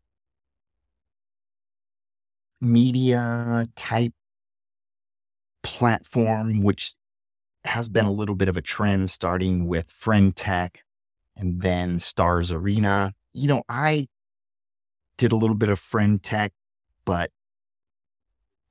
media 2.60 3.68
type 3.76 4.12
platform, 5.62 6.62
which 6.62 6.94
has 7.64 7.88
been 7.88 8.04
a 8.04 8.12
little 8.12 8.34
bit 8.34 8.48
of 8.48 8.56
a 8.56 8.62
trend 8.62 9.10
starting 9.10 9.66
with 9.66 9.90
Friend 9.90 10.34
Tech 10.34 10.82
and 11.36 11.62
then 11.62 11.98
Stars 11.98 12.50
Arena. 12.52 13.14
You 13.32 13.48
know, 13.48 13.62
I 13.68 14.08
did 15.16 15.32
a 15.32 15.36
little 15.36 15.56
bit 15.56 15.68
of 15.68 15.78
Friend 15.78 16.22
Tech, 16.22 16.52
but 17.04 17.30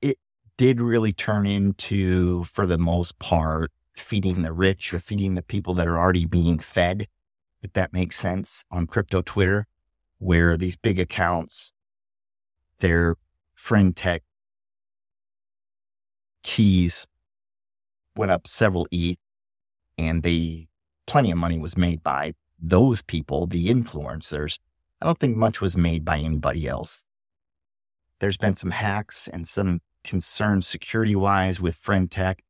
it 0.00 0.18
did 0.56 0.80
really 0.80 1.12
turn 1.12 1.46
into, 1.46 2.44
for 2.44 2.66
the 2.66 2.78
most 2.78 3.18
part, 3.18 3.70
feeding 3.96 4.42
the 4.42 4.52
rich 4.52 4.92
or 4.94 4.98
feeding 4.98 5.34
the 5.34 5.42
people 5.42 5.74
that 5.74 5.88
are 5.88 5.98
already 5.98 6.24
being 6.24 6.58
fed, 6.58 7.08
if 7.62 7.72
that 7.72 7.92
makes 7.92 8.18
sense, 8.18 8.64
on 8.70 8.86
crypto 8.86 9.22
Twitter, 9.22 9.66
where 10.18 10.56
these 10.56 10.76
big 10.76 10.98
accounts, 10.98 11.72
their 12.78 13.16
friend 13.54 13.96
tech 13.96 14.22
keys 16.42 17.06
went 18.16 18.32
up 18.32 18.46
several 18.46 18.86
E 18.90 19.16
and 19.96 20.22
they 20.22 20.68
plenty 21.06 21.30
of 21.30 21.38
money 21.38 21.58
was 21.58 21.76
made 21.76 22.02
by 22.02 22.34
those 22.60 23.02
people, 23.02 23.46
the 23.46 23.68
influencers. 23.68 24.58
I 25.00 25.06
don't 25.06 25.18
think 25.18 25.36
much 25.36 25.60
was 25.60 25.76
made 25.76 26.04
by 26.04 26.18
anybody 26.18 26.66
else. 26.66 27.06
There's 28.20 28.36
been 28.36 28.54
some 28.54 28.70
hacks 28.70 29.28
and 29.28 29.46
some 29.46 29.80
concerns 30.04 30.66
security 30.66 31.16
wise 31.16 31.60
with 31.60 31.74
friend 31.74 32.10
tech 32.10 32.42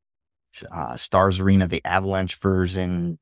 uh, 0.71 0.97
Stars 0.97 1.41
Arena, 1.41 1.67
the 1.67 1.83
Avalanche 1.85 2.37
version, 2.37 3.19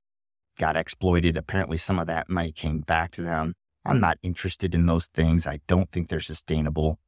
got 0.58 0.76
exploited. 0.76 1.36
Apparently, 1.36 1.76
some 1.76 1.98
of 1.98 2.06
that 2.06 2.28
money 2.28 2.52
came 2.52 2.80
back 2.80 3.10
to 3.12 3.22
them. 3.22 3.54
I'm 3.84 4.00
not 4.00 4.18
interested 4.22 4.74
in 4.74 4.86
those 4.86 5.06
things. 5.06 5.46
I 5.46 5.60
don't 5.66 5.90
think 5.90 6.08
they're 6.08 6.20
sustainable. 6.20 6.98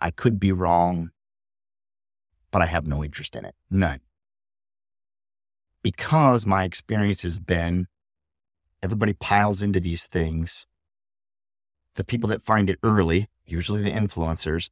I 0.00 0.10
could 0.10 0.38
be 0.38 0.52
wrong, 0.52 1.10
but 2.50 2.62
I 2.62 2.66
have 2.66 2.86
no 2.86 3.02
interest 3.02 3.36
in 3.36 3.44
it. 3.44 3.54
None. 3.70 4.00
Because 5.82 6.44
my 6.44 6.64
experience 6.64 7.22
has 7.22 7.38
been 7.38 7.86
everybody 8.82 9.14
piles 9.14 9.62
into 9.62 9.80
these 9.80 10.06
things. 10.06 10.66
The 11.94 12.04
people 12.04 12.28
that 12.28 12.42
find 12.42 12.68
it 12.70 12.78
early, 12.82 13.28
usually 13.46 13.82
the 13.82 13.90
influencers, 13.90 14.68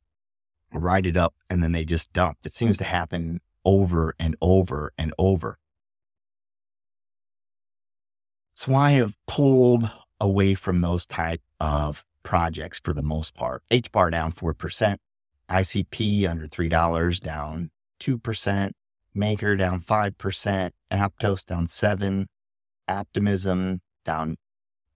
ride 0.72 1.06
it 1.06 1.16
up 1.16 1.34
and 1.48 1.62
then 1.62 1.72
they 1.72 1.84
just 1.84 2.12
dump. 2.12 2.38
It 2.44 2.52
seems 2.52 2.76
to 2.78 2.84
happen 2.84 3.40
over 3.64 4.14
and 4.18 4.37
over 4.40 4.92
and 4.98 5.12
over. 5.18 5.58
So 8.58 8.74
I 8.74 8.90
have 8.90 9.14
pulled 9.28 9.88
away 10.18 10.54
from 10.54 10.80
those 10.80 11.06
type 11.06 11.40
of 11.60 12.04
projects 12.24 12.80
for 12.82 12.92
the 12.92 13.04
most 13.04 13.36
part. 13.36 13.62
H 13.70 13.92
bar 13.92 14.10
down 14.10 14.32
4%, 14.32 14.96
ICP 15.48 16.28
under 16.28 16.48
$3 16.48 17.20
down 17.20 17.70
2%, 18.00 18.70
Maker 19.14 19.54
down 19.54 19.80
5%, 19.80 20.70
Aptos 20.90 21.46
down 21.46 21.68
7 21.68 22.26
Optimism 22.88 23.80
down 24.04 24.36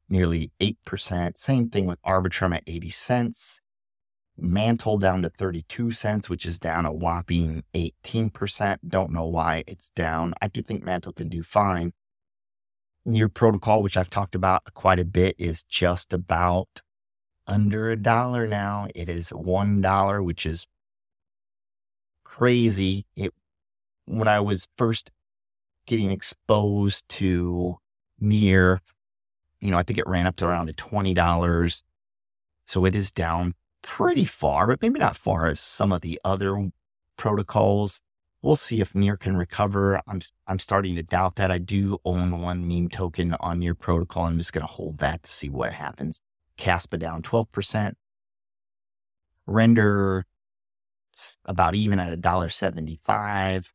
nearly 0.09 0.51
8%. 0.59 1.39
Same 1.39 1.69
thing 1.69 1.87
with 1.87 2.03
Arbitrum 2.03 2.57
at 2.57 2.65
80 2.67 2.91
cents. 2.91 3.61
Mantle 4.37 4.99
down 4.99 5.23
to 5.23 5.31
32 5.31 5.93
cents, 5.93 6.29
which 6.29 6.47
is 6.47 6.59
down 6.59 6.85
a 6.85 6.93
whopping 6.93 7.63
18%. 7.75 8.79
Don't 8.89 9.13
know 9.13 9.29
why 9.29 9.63
it's 9.69 9.91
down. 9.91 10.35
I 10.43 10.49
do 10.49 10.63
think 10.63 10.83
Mantle 10.83 11.13
can 11.13 11.29
do 11.29 11.45
fine. 11.45 11.93
Near 13.05 13.29
protocol, 13.29 13.83
which 13.83 13.97
I've 13.97 14.11
talked 14.11 14.37
about 14.37 14.63
quite 14.75 15.01
a 15.01 15.05
bit, 15.05 15.35
is 15.37 15.65
just 15.65 16.13
about 16.13 16.83
under 17.49 17.91
a 17.91 17.97
dollar 17.97 18.47
now. 18.47 18.87
It 18.95 19.09
is 19.09 19.31
one 19.31 19.81
dollar, 19.81 20.23
which 20.23 20.47
is 20.47 20.67
crazy. 22.25 23.07
It 23.17 23.35
when 24.05 24.29
I 24.29 24.39
was 24.39 24.69
first 24.79 25.11
getting 25.87 26.13
exposed 26.13 27.09
to 27.09 27.79
near, 28.21 28.81
you 29.61 29.73
know, 29.73 29.79
I 29.79 29.83
think 29.83 29.99
it 29.99 30.07
ran 30.07 30.29
up 30.29 30.37
to 30.37 30.47
around 30.47 30.73
twenty 30.77 31.13
dollars. 31.13 31.83
So 32.67 32.85
it 32.85 32.95
is 32.95 33.11
down 33.11 33.55
pretty 33.83 34.25
far, 34.25 34.69
but 34.69 34.81
maybe 34.81 35.01
not 35.01 35.17
far 35.17 35.49
as 35.49 35.59
some 35.59 35.91
of 35.91 36.03
the 36.03 36.21
other 36.25 36.71
protocols. 37.17 38.01
We'll 38.43 38.57
see 38.57 38.81
if 38.81 38.95
Near 38.95 39.17
can 39.17 39.37
recover. 39.37 40.03
I'm 40.09 40.21
I'm 40.49 40.59
starting 40.59 40.97
to 40.97 41.03
doubt 41.03 41.37
that. 41.37 41.53
I 41.53 41.59
do 41.59 41.99
own 42.05 42.41
one 42.41 42.67
meme 42.67 42.89
token 42.89 43.35
on 43.39 43.61
Near 43.61 43.75
protocol. 43.77 44.25
I'm 44.25 44.39
just 44.39 44.53
going 44.53 44.67
to 44.67 44.73
hold 44.73 44.99
that 44.99 45.23
to 45.23 45.31
see 45.31 45.49
what 45.49 45.73
happens. 45.73 46.21
Kaspa 46.59 46.99
down 46.99 47.23
12%. 47.23 47.95
Render 49.47 50.25
about 51.45 51.75
even 51.75 52.01
at 52.01 52.13
a 52.13 52.17
dollar 52.17 52.49
75 52.49 53.73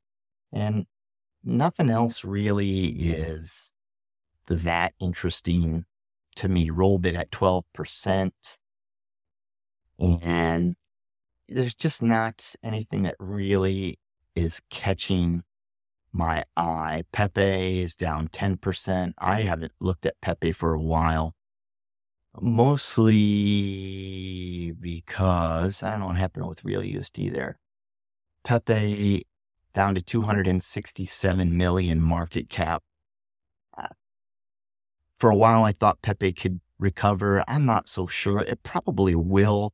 and 0.52 0.86
nothing 1.44 1.90
else 1.90 2.24
really 2.26 2.88
is 2.88 3.72
that 4.48 4.94
interesting 5.00 5.86
to 6.36 6.48
me. 6.50 6.70
Rollbit 6.70 7.16
at 7.16 7.32
12%. 7.32 8.32
And 10.00 10.76
there's 11.48 11.76
just 11.76 12.04
not 12.04 12.54
anything 12.64 13.04
that 13.04 13.16
really 13.20 14.00
is 14.38 14.62
catching 14.70 15.44
my 16.14 16.46
eye. 16.56 17.04
Pepe 17.12 17.82
is 17.82 17.96
down 17.96 18.28
10%. 18.28 19.14
I 19.18 19.42
haven't 19.42 19.72
looked 19.80 20.06
at 20.06 20.22
Pepe 20.22 20.52
for 20.52 20.74
a 20.74 20.80
while, 20.80 21.34
mostly 22.40 23.14
because 24.80 25.82
I 25.82 25.90
don't 25.90 26.02
know 26.02 26.06
what 26.08 26.18
happened 26.18 26.48
with 26.48 26.64
real 26.64 26.82
USD 26.82 27.32
there. 27.34 27.58
Pepe 28.44 29.26
down 29.74 29.96
to 29.96 30.02
267 30.02 31.58
million 31.58 32.00
market 32.00 32.48
cap. 32.50 32.84
For 35.18 35.32
a 35.32 35.36
while, 35.36 35.64
I 35.64 35.72
thought 35.72 36.04
Pepe 36.04 36.32
could 36.34 36.62
recover. 36.78 37.44
I'm 37.48 37.66
not 37.66 37.90
so 37.90 38.06
sure. 38.06 38.42
It 38.42 38.62
probably 38.62 39.16
will. 39.16 39.74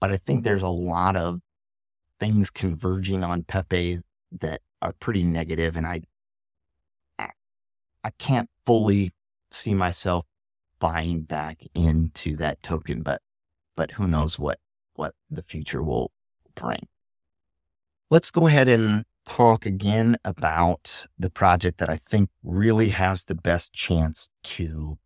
But 0.00 0.12
I 0.12 0.18
think 0.18 0.44
there's 0.44 0.62
a 0.62 0.68
lot 0.68 1.16
of 1.16 1.40
things 2.20 2.50
converging 2.50 3.24
on 3.24 3.42
Pepe 3.42 4.00
that 4.40 4.60
are 4.80 4.92
pretty 4.92 5.24
negative, 5.24 5.76
and 5.76 5.86
I 5.86 6.02
I 8.02 8.10
can't 8.10 8.48
fully 8.64 9.12
see 9.50 9.74
myself 9.74 10.24
buying 10.78 11.22
back 11.22 11.62
into 11.74 12.36
that 12.36 12.62
token, 12.62 13.02
but 13.02 13.20
but 13.76 13.92
who 13.92 14.06
knows 14.06 14.38
what 14.38 14.58
what 14.94 15.14
the 15.30 15.42
future 15.42 15.82
will 15.82 16.12
bring. 16.54 16.86
Let's 18.10 18.30
go 18.30 18.46
ahead 18.46 18.68
and 18.68 19.04
talk 19.26 19.66
again 19.66 20.16
about 20.24 21.06
the 21.18 21.30
project 21.30 21.78
that 21.78 21.90
I 21.90 21.96
think 21.96 22.30
really 22.42 22.88
has 22.88 23.24
the 23.24 23.34
best 23.34 23.72
chance 23.72 24.30
to 24.44 24.98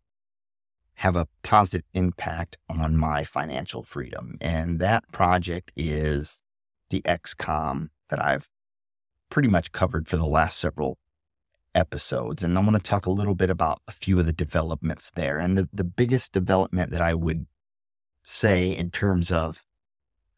have 0.95 1.15
a 1.15 1.27
positive 1.43 1.85
impact 1.93 2.57
on 2.69 2.95
my 2.97 3.23
financial 3.25 3.83
freedom. 3.83 4.37
And 4.39 4.79
that 4.79 5.11
project 5.11 5.71
is 5.75 6.41
the 6.89 7.01
XCOM 7.01 7.89
that 8.09 8.23
I've 8.23 8.47
pretty 9.29 9.49
much 9.49 9.71
covered 9.71 10.07
for 10.07 10.17
the 10.17 10.25
last 10.25 10.57
several 10.57 10.97
episodes. 11.73 12.43
And 12.43 12.57
I 12.57 12.61
want 12.61 12.75
to 12.75 12.81
talk 12.81 13.05
a 13.05 13.11
little 13.11 13.35
bit 13.35 13.49
about 13.49 13.81
a 13.87 13.91
few 13.91 14.19
of 14.19 14.25
the 14.25 14.33
developments 14.33 15.11
there. 15.15 15.39
And 15.39 15.57
the, 15.57 15.69
the 15.73 15.83
biggest 15.83 16.31
development 16.31 16.91
that 16.91 17.01
I 17.01 17.13
would 17.13 17.47
say 18.23 18.69
in 18.69 18.91
terms 18.91 19.31
of 19.31 19.61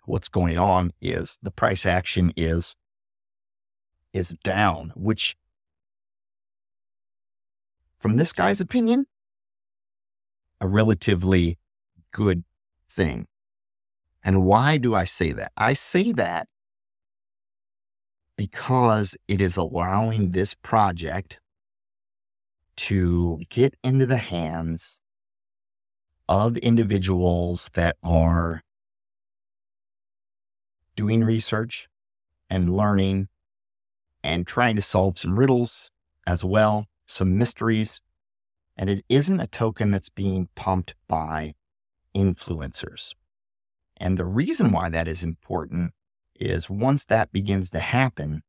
what's 0.05 0.29
going 0.29 0.57
on 0.57 0.91
is 1.01 1.37
the 1.41 1.51
price 1.51 1.85
action 1.85 2.33
is 2.35 2.75
is 4.13 4.29
down, 4.43 4.91
which 4.95 5.35
from 7.99 8.17
this 8.17 8.33
guy's 8.33 8.61
opinion 8.61 9.05
a 10.59 10.67
relatively 10.67 11.59
good 12.11 12.43
thing. 12.89 13.27
And 14.27 14.43
why 14.43 14.75
do 14.75 14.93
I 14.93 15.05
say 15.05 15.31
that? 15.31 15.53
I 15.55 15.71
say 15.71 16.11
that 16.11 16.49
because 18.35 19.15
it 19.29 19.39
is 19.39 19.55
allowing 19.55 20.31
this 20.31 20.53
project 20.53 21.39
to 22.75 23.39
get 23.47 23.75
into 23.85 24.05
the 24.05 24.17
hands 24.17 24.99
of 26.27 26.57
individuals 26.57 27.69
that 27.75 27.95
are 28.03 28.63
doing 30.97 31.23
research 31.23 31.87
and 32.49 32.75
learning 32.75 33.29
and 34.25 34.45
trying 34.45 34.75
to 34.75 34.81
solve 34.81 35.17
some 35.17 35.39
riddles 35.39 35.89
as 36.27 36.43
well, 36.43 36.87
some 37.05 37.37
mysteries 37.37 38.01
and 38.75 38.89
it 38.89 39.05
isn't 39.07 39.39
a 39.39 39.47
token 39.47 39.91
that's 39.91 40.09
being 40.09 40.49
pumped 40.53 40.95
by 41.07 41.53
influencers. 42.13 43.13
And 43.97 44.17
the 44.17 44.25
reason 44.25 44.71
why 44.71 44.89
that 44.89 45.07
is 45.07 45.23
important 45.23 45.93
is 46.35 46.69
once 46.69 47.05
that 47.05 47.31
begins 47.31 47.69
to 47.71 47.79
happen, 47.79 48.43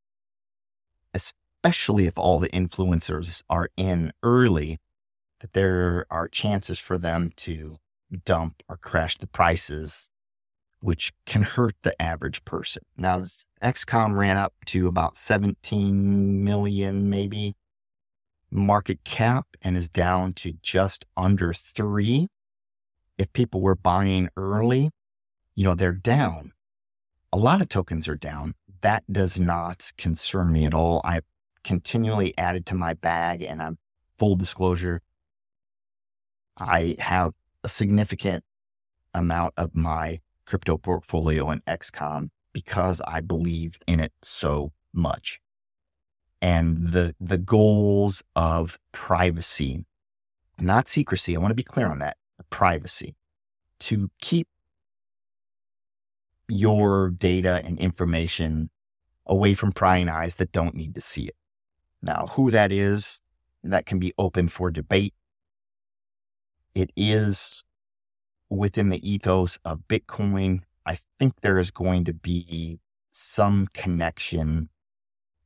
especially 1.15 2.07
if 2.07 2.19
all 2.19 2.39
the 2.39 2.51
influencers 2.51 3.43
are 3.49 3.71
in 3.77 4.13
early, 4.23 4.79
that 5.41 5.53
there 5.53 6.07
are 6.11 6.29
chances 6.29 6.79
for 6.79 6.99
them 6.99 7.33
to 7.37 7.77
dump 8.25 8.63
or 8.69 8.77
crash 8.77 9.17
the 9.17 9.27
prices, 9.27 10.11
which 10.81 11.13
can 11.27 11.43
hurt 11.43 11.75
the 11.83 12.01
average 12.01 12.45
person. 12.45 12.83
Now, 12.97 13.25
XCOM 13.63 14.17
ran 14.17 14.37
up 14.37 14.55
to 14.67 14.87
about 14.87 15.17
17 15.17 16.45
million, 16.45 17.09
maybe 17.09 17.55
market 18.51 19.05
cap 19.05 19.47
and 19.63 19.77
is 19.77 19.89
down 19.89 20.33
to 20.33 20.53
just 20.63 21.05
under 21.17 21.53
three. 21.53 22.29
If 23.19 23.33
people 23.33 23.61
were 23.61 23.75
buying 23.75 24.29
early, 24.37 24.91
you 25.59 25.65
know, 25.65 25.75
they're 25.75 25.91
down. 25.91 26.53
A 27.33 27.37
lot 27.37 27.61
of 27.61 27.69
tokens 27.69 28.07
are 28.07 28.15
down. 28.15 28.55
That 28.83 29.03
does 29.13 29.41
not 29.41 29.91
concern 29.99 30.53
me 30.53 30.65
at 30.67 30.73
all. 30.73 31.01
I 31.05 31.23
continually 31.65 32.33
added 32.39 32.65
to 32.67 32.77
my 32.77 32.95
bag 32.95 33.43
and 33.43 33.61
I'm 33.61 33.77
full 34.19 34.37
disclosure. 34.37 35.03
I 36.57 36.95
have 37.01 37.33
a 37.65 37.69
significant 37.69 38.45
amount 39.13 39.55
of 39.57 39.75
my 39.75 40.21
crypto 40.47 40.79
portfolio 40.79 41.51
in 41.51 41.61
XCOM 41.63 42.31
because 42.53 43.01
I 43.05 43.21
believed 43.21 43.83
in 43.89 43.99
it 43.99 44.13
so 44.23 44.71
much 44.93 45.41
and 46.41 46.93
the 46.93 47.17
the 47.19 47.37
goals 47.37 48.23
of 48.37 48.79
privacy, 48.93 49.85
not 50.61 50.87
secrecy. 50.87 51.35
I 51.35 51.41
want 51.41 51.51
to 51.51 51.57
be 51.57 51.65
clear 51.65 51.89
on 51.89 51.99
that. 51.99 52.17
Privacy 52.49 53.17
to 53.81 54.09
keep 54.21 54.47
your 56.49 57.11
data 57.11 57.63
and 57.65 57.79
information 57.79 58.71
away 59.27 59.55
from 59.55 59.73
prying 59.73 60.09
eyes 60.09 60.37
that 60.37 60.53
don't 60.53 60.75
need 60.75 60.95
to 60.95 61.01
see 61.01 61.25
it. 61.25 61.37
Now, 62.03 62.27
who 62.33 62.51
that 62.51 62.73
is, 62.73 63.21
that 63.63 63.87
can 63.87 63.99
be 63.99 64.13
open 64.19 64.49
for 64.49 64.71
debate. 64.71 65.15
It 66.75 66.91
is 66.97 67.65
within 68.49 68.89
the 68.89 69.09
ethos 69.09 69.59
of 69.65 69.83
Bitcoin. 69.89 70.61
I 70.87 70.99
think 71.19 71.41
there 71.41 71.59
is 71.59 71.71
going 71.71 72.05
to 72.05 72.15
be 72.15 72.81
some 73.11 73.69
connection 73.75 74.69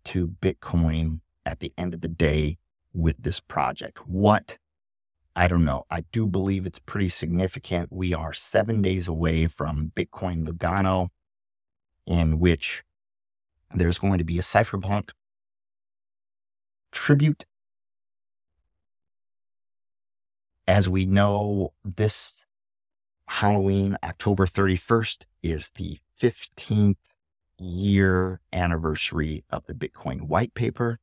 to 0.04 0.28
Bitcoin 0.28 1.20
at 1.44 1.60
the 1.60 1.72
end 1.76 1.94
of 1.94 2.00
the 2.00 2.08
day 2.08 2.58
with 2.92 3.16
this 3.22 3.40
project. 3.40 4.06
What? 4.06 4.58
I 5.34 5.48
don't 5.48 5.64
know. 5.64 5.86
I 5.90 6.02
do 6.12 6.26
believe 6.26 6.66
it's 6.66 6.78
pretty 6.78 7.08
significant. 7.08 7.90
We 7.90 8.12
are 8.12 8.32
seven 8.32 8.82
days 8.82 9.08
away 9.08 9.46
from 9.46 9.92
Bitcoin 9.96 10.46
Lugano, 10.46 11.08
in 12.06 12.38
which 12.38 12.84
there's 13.74 13.98
going 13.98 14.18
to 14.18 14.24
be 14.24 14.38
a 14.38 14.42
cypherpunk 14.42 15.10
tribute. 16.90 17.46
As 20.68 20.88
we 20.88 21.06
know, 21.06 21.72
this 21.82 22.46
Halloween, 23.28 23.96
October 24.04 24.46
31st, 24.46 25.24
is 25.42 25.70
the 25.76 25.98
15th 26.20 26.96
year 27.58 28.40
anniversary 28.52 29.44
of 29.48 29.64
the 29.66 29.74
Bitcoin 29.74 30.22
white 30.22 30.52
paper. 30.54 30.98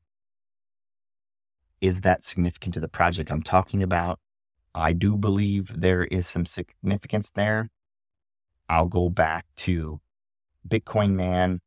Is 1.81 2.01
that 2.01 2.23
significant 2.23 2.73
to 2.73 2.79
the 2.79 2.89
project 2.89 3.31
I'm 3.31 3.43
talking 3.43 3.83
about? 3.83 4.19
I 4.75 4.93
do 4.93 5.17
believe 5.17 5.81
there 5.81 6.03
is 6.03 6.27
some 6.27 6.45
significance 6.45 7.31
there. 7.31 7.69
I'll 8.67 8.87
go 8.87 9.09
back 9.09 9.45
to 9.57 9.99
Bitcoin 10.67 11.11
Man, 11.11 11.59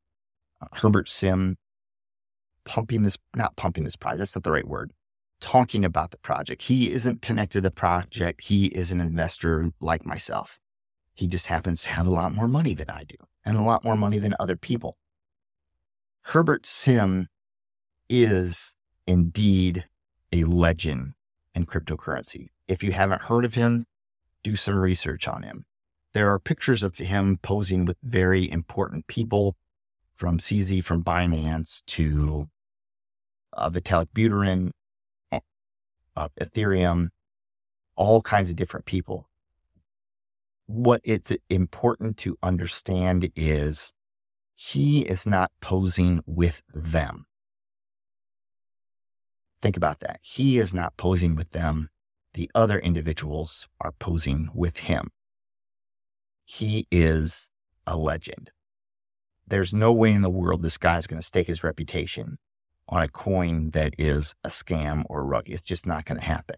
uh, 0.61 0.67
Herbert 0.73 1.09
Sim, 1.09 1.57
pumping 2.65 3.03
this, 3.03 3.17
not 3.35 3.57
pumping 3.57 3.85
this 3.85 3.97
project, 3.97 4.19
that's 4.19 4.37
not 4.37 4.45
the 4.45 4.53
right 4.53 4.67
word, 4.67 4.93
talking 5.41 5.85
about 5.85 6.13
the 6.13 6.19
project. 6.19 6.63
He 6.63 6.93
isn't 6.93 7.23
connected 7.23 7.59
to 7.59 7.61
the 7.63 7.71
project. 7.71 8.45
He 8.45 8.67
is 8.67 8.93
an 8.93 9.01
investor 9.01 9.73
like 9.81 10.07
myself. 10.07 10.61
He 11.15 11.27
just 11.27 11.49
happens 11.49 11.83
to 11.83 11.91
have 11.91 12.07
a 12.07 12.11
lot 12.11 12.35
more 12.35 12.49
money 12.49 12.75
than 12.75 12.89
I 12.89 13.05
do 13.05 13.17
and 13.45 13.57
a 13.57 13.63
lot 13.63 13.85
more 13.85 13.97
money 13.97 14.19
than 14.19 14.35
other 14.39 14.57
people. 14.57 14.97
Herbert 16.23 16.67
Sim 16.67 17.27
is 18.09 18.77
indeed 19.07 19.87
a 20.33 20.45
legend 20.45 21.13
in 21.55 21.67
cryptocurrency. 21.67 22.49
If 22.69 22.83
you 22.83 22.93
haven't 22.93 23.23
heard 23.23 23.45
of 23.45 23.55
him, 23.55 23.87
do 24.43 24.57
some 24.57 24.77
research 24.77 25.29
on 25.29 25.43
him. 25.43 25.65
There 26.15 26.33
are 26.33 26.39
pictures 26.39 26.83
of 26.83 26.99
him 26.99 27.39
posing 27.43 27.85
with 27.85 27.97
very 28.03 28.51
important 28.51 29.07
people 29.07 29.57
from 30.15 30.39
CZ 30.39 30.85
from 30.85 31.03
Binance 31.03 31.83
to 31.87 32.49
uh, 33.53 33.71
Vitalik 33.71 34.09
Buterin, 34.15 34.71
uh, 36.17 36.29
Ethereum, 36.41 37.09
all 37.97 38.21
kinds 38.23 38.51
of 38.51 38.57
different 38.57 38.87
people. 38.87 39.29
What 40.67 41.01
it's 41.05 41.33
important 41.51 42.17
to 42.19 42.37
understand 42.43 43.31
is 43.37 43.93
he 44.55 45.01
is 45.01 45.27
not 45.27 45.51
posing 45.61 46.23
with 46.27 46.63
them. 46.73 47.27
Think 49.63 49.77
about 49.77 50.01
that. 50.01 50.19
He 50.23 50.59
is 50.59 50.75
not 50.75 50.97
posing 50.97 51.37
with 51.37 51.53
them. 51.53 51.89
The 52.35 52.51
other 52.55 52.81
individuals 52.81 53.69
are 53.81 53.93
posing 53.93 54.49
with 54.53 54.79
him. 54.79 55.11
He 56.45 56.89
is 56.91 57.51
a 57.87 57.97
legend. 57.97 58.51
There's 59.47 59.73
no 59.73 59.93
way 59.93 60.13
in 60.13 60.23
the 60.23 60.31
world 60.31 60.63
this 60.63 60.79
guy's 60.79 61.07
going 61.07 61.21
to 61.21 61.27
stake 61.27 61.47
his 61.47 61.63
reputation 61.63 62.39
on 62.89 63.03
a 63.03 63.09
coin 63.09 63.71
that 63.71 63.95
is 63.99 64.35
a 64.43 64.49
scam 64.49 65.05
or 65.09 65.21
a 65.21 65.25
rug. 65.25 65.45
It's 65.47 65.63
just 65.63 65.87
not 65.87 66.07
going 66.07 66.19
to 66.19 66.27
happen. 66.27 66.57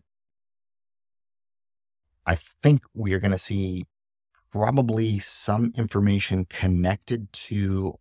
I 2.26 2.36
think 2.36 2.84
we 2.94 3.12
are 3.12 3.20
going 3.20 3.32
to 3.32 3.38
see 3.38 3.84
probably 4.50 5.18
some 5.18 5.72
information 5.76 6.46
connected 6.46 7.30
to 7.32 7.98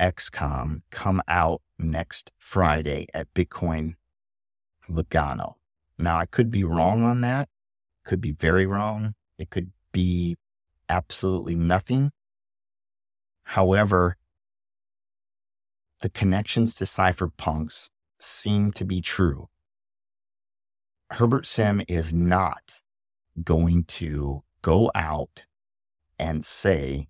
XCOM 0.00 0.82
come 0.90 1.22
out 1.28 1.62
next 1.78 2.32
Friday 2.38 3.06
at 3.14 3.32
Bitcoin 3.34 3.94
Lugano. 4.88 5.54
Now, 5.98 6.18
I 6.18 6.26
could 6.26 6.50
be 6.50 6.64
wrong 6.64 7.02
on 7.02 7.20
that, 7.22 7.48
could 8.04 8.20
be 8.20 8.32
very 8.32 8.66
wrong. 8.66 9.14
It 9.38 9.50
could 9.50 9.72
be 9.92 10.36
absolutely 10.88 11.54
nothing. 11.54 12.12
However, 13.44 14.16
the 16.00 16.10
connections 16.10 16.74
to 16.76 16.84
cypherpunks 16.84 17.90
seem 18.18 18.72
to 18.72 18.84
be 18.84 19.00
true. 19.00 19.48
Herbert 21.10 21.46
Sim 21.46 21.82
is 21.88 22.12
not 22.12 22.80
going 23.42 23.84
to 23.84 24.42
go 24.62 24.90
out 24.94 25.44
and 26.18 26.44
say 26.44 27.08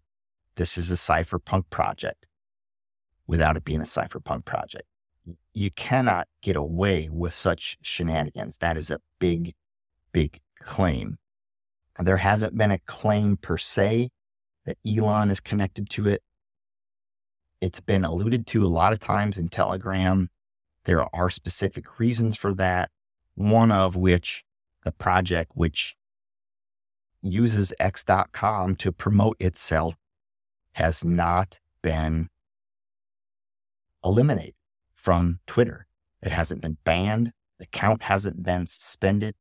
this 0.57 0.77
is 0.77 0.91
a 0.91 0.95
cypherpunk 0.95 1.71
project 1.71 2.27
without 3.27 3.57
it 3.57 3.65
being 3.65 3.81
a 3.81 3.85
cypherpunk 3.85 4.45
project. 4.45 4.87
You 5.57 5.71
cannot 5.71 6.29
get 6.43 6.55
away 6.55 7.09
with 7.11 7.33
such 7.33 7.79
shenanigans. 7.81 8.59
That 8.59 8.77
is 8.77 8.91
a 8.91 9.01
big, 9.19 9.55
big 10.13 10.39
claim. 10.61 11.17
There 11.99 12.19
hasn't 12.19 12.59
been 12.59 12.73
a 12.73 12.79
claim 12.81 13.39
per 13.39 13.57
se 13.57 14.11
that 14.67 14.77
Elon 14.87 15.31
is 15.31 15.41
connected 15.41 15.89
to 15.89 16.09
it. 16.09 16.23
It's 17.63 17.81
been 17.81 18.05
alluded 18.05 18.47
to 18.49 18.67
a 18.67 18.69
lot 18.69 18.93
of 18.93 19.01
times 19.01 19.39
in 19.39 19.49
Telegram. 19.49 20.29
There 20.85 21.07
are 21.17 21.31
specific 21.31 21.99
reasons 21.99 22.37
for 22.37 22.53
that. 22.53 22.91
One 23.35 23.73
of 23.73 23.97
which 23.97 24.45
the 24.85 24.93
project, 24.93 25.53
which 25.55 25.97
uses 27.23 27.73
X.com 27.81 28.77
to 28.77 28.93
promote 28.93 29.39
itself, 29.41 29.95
has 30.73 31.03
not 31.03 31.61
been 31.81 32.29
eliminated 34.05 34.56
from 35.07 35.39
Twitter. 35.47 35.87
It 36.21 36.33
hasn't 36.33 36.63
been 36.63 36.79
banned. 36.83 37.31
The 37.61 37.67
account 37.67 38.03
hasn't 38.03 38.43
been 38.43 38.67
suspended. 38.67 39.37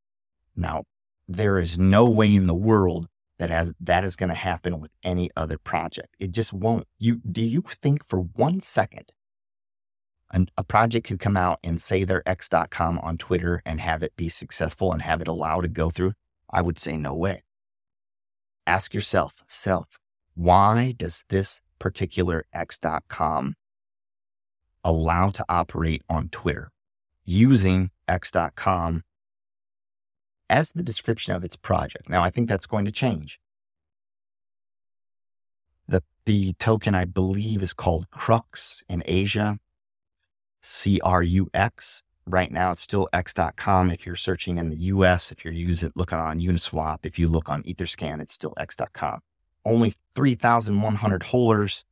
Now, 0.56 0.84
there 1.28 1.58
is 1.58 1.80
no 1.80 2.06
way 2.06 2.36
in 2.36 2.46
the 2.46 2.54
world 2.54 3.08
that 3.40 3.50
has, 3.50 3.74
that 3.80 4.04
is 4.04 4.16
going 4.16 4.30
to 4.30 4.36
happen 4.36 4.80
with 4.80 4.92
any 5.02 5.32
other 5.36 5.58
project. 5.58 6.10
It 6.20 6.34
just 6.34 6.54
won't. 6.54 6.86
You 7.00 7.16
do 7.16 7.42
you 7.42 7.64
think 7.82 8.08
for 8.08 8.20
one 8.20 8.60
second 8.60 9.12
an, 10.30 10.50
a 10.56 10.64
project 10.64 11.08
could 11.08 11.18
come 11.18 11.36
out 11.36 11.58
and 11.64 11.82
say 11.82 12.04
they're 12.04 12.30
x.com 12.30 13.00
on 13.00 13.18
Twitter 13.18 13.64
and 13.66 13.82
have 13.82 14.04
it 14.04 14.16
be 14.16 14.30
successful 14.30 14.94
and 14.94 15.02
have 15.02 15.20
it 15.20 15.28
allowed 15.28 15.62
to 15.62 15.68
go 15.68 15.90
through? 15.90 16.14
I 16.48 16.62
would 16.62 16.78
say 16.78 16.96
no 16.96 17.16
way. 17.16 17.42
Ask 18.68 18.94
yourself, 18.94 19.34
self, 19.48 19.98
why 20.36 20.94
does 20.96 21.24
this 21.30 21.60
particular 21.80 22.46
x.com 22.54 23.56
allow 24.86 25.30
to 25.32 25.44
operate 25.50 26.04
on 26.10 26.30
Twitter 26.30 26.72
using 27.26 27.90
x.com 28.08 29.04
as 30.50 30.72
the 30.72 30.84
description 30.84 31.36
of 31.36 31.44
its 31.44 31.56
project. 31.56 32.08
Now, 32.08 32.24
I 32.24 32.30
think 32.30 32.48
that's 32.48 32.68
going 32.68 32.86
to 32.86 32.92
change. 32.92 33.40
The, 35.88 36.04
the 36.26 36.54
token, 36.54 36.96
I 36.96 37.06
believe, 37.06 37.62
is 37.62 37.74
called 37.74 38.10
Crux 38.12 38.84
in 38.88 39.04
Asia, 39.06 39.60
C 40.62 41.02
R 41.02 41.24
U 41.24 41.50
X. 41.54 42.04
Right 42.28 42.52
now, 42.52 42.72
it's 42.72 42.82
still 42.82 43.08
x.com. 43.14 43.92
If 43.92 44.06
you're 44.06 44.16
searching 44.16 44.58
in 44.58 44.70
the 44.70 44.78
US, 44.78 45.32
if 45.32 45.44
you're 45.44 45.54
using 45.54 45.92
looking 45.96 46.18
on 46.18 46.40
Uniswap, 46.40 47.00
if 47.06 47.20
you 47.20 47.28
look 47.28 47.50
on 47.50 47.62
Etherscan, 47.64 48.22
it's 48.22 48.34
still 48.34 48.54
x.com. 48.58 49.20
Only 49.64 49.94
3,100 50.16 51.24
holders 51.24 51.86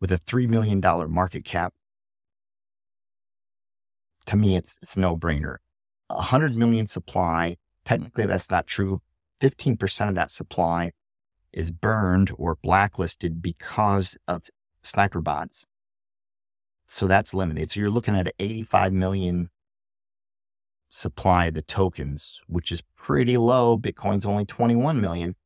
with 0.00 0.12
a 0.12 0.18
$3 0.18 0.48
million 0.48 0.80
market 1.10 1.44
cap. 1.44 1.72
To 4.26 4.36
me, 4.36 4.56
it's, 4.56 4.78
it's 4.82 4.96
no 4.96 5.16
brainer. 5.16 5.56
100 6.08 6.56
million 6.56 6.86
supply, 6.86 7.56
Technically, 7.86 8.26
that's 8.26 8.50
not 8.50 8.66
true. 8.66 9.00
15% 9.40 10.08
of 10.08 10.16
that 10.16 10.30
supply 10.30 10.90
is 11.52 11.70
burned 11.70 12.32
or 12.36 12.56
blacklisted 12.56 13.40
because 13.40 14.18
of 14.26 14.42
sniper 14.82 15.20
bots. 15.20 15.66
So 16.88 17.06
that's 17.06 17.32
limited. 17.32 17.70
So 17.70 17.80
you're 17.80 17.90
looking 17.90 18.16
at 18.16 18.32
85 18.40 18.92
million 18.92 19.50
supply 20.88 21.46
of 21.46 21.54
the 21.54 21.62
tokens, 21.62 22.40
which 22.48 22.72
is 22.72 22.82
pretty 22.96 23.36
low. 23.36 23.78
Bitcoin's 23.78 24.26
only 24.26 24.44
21 24.44 25.00
million. 25.00 25.36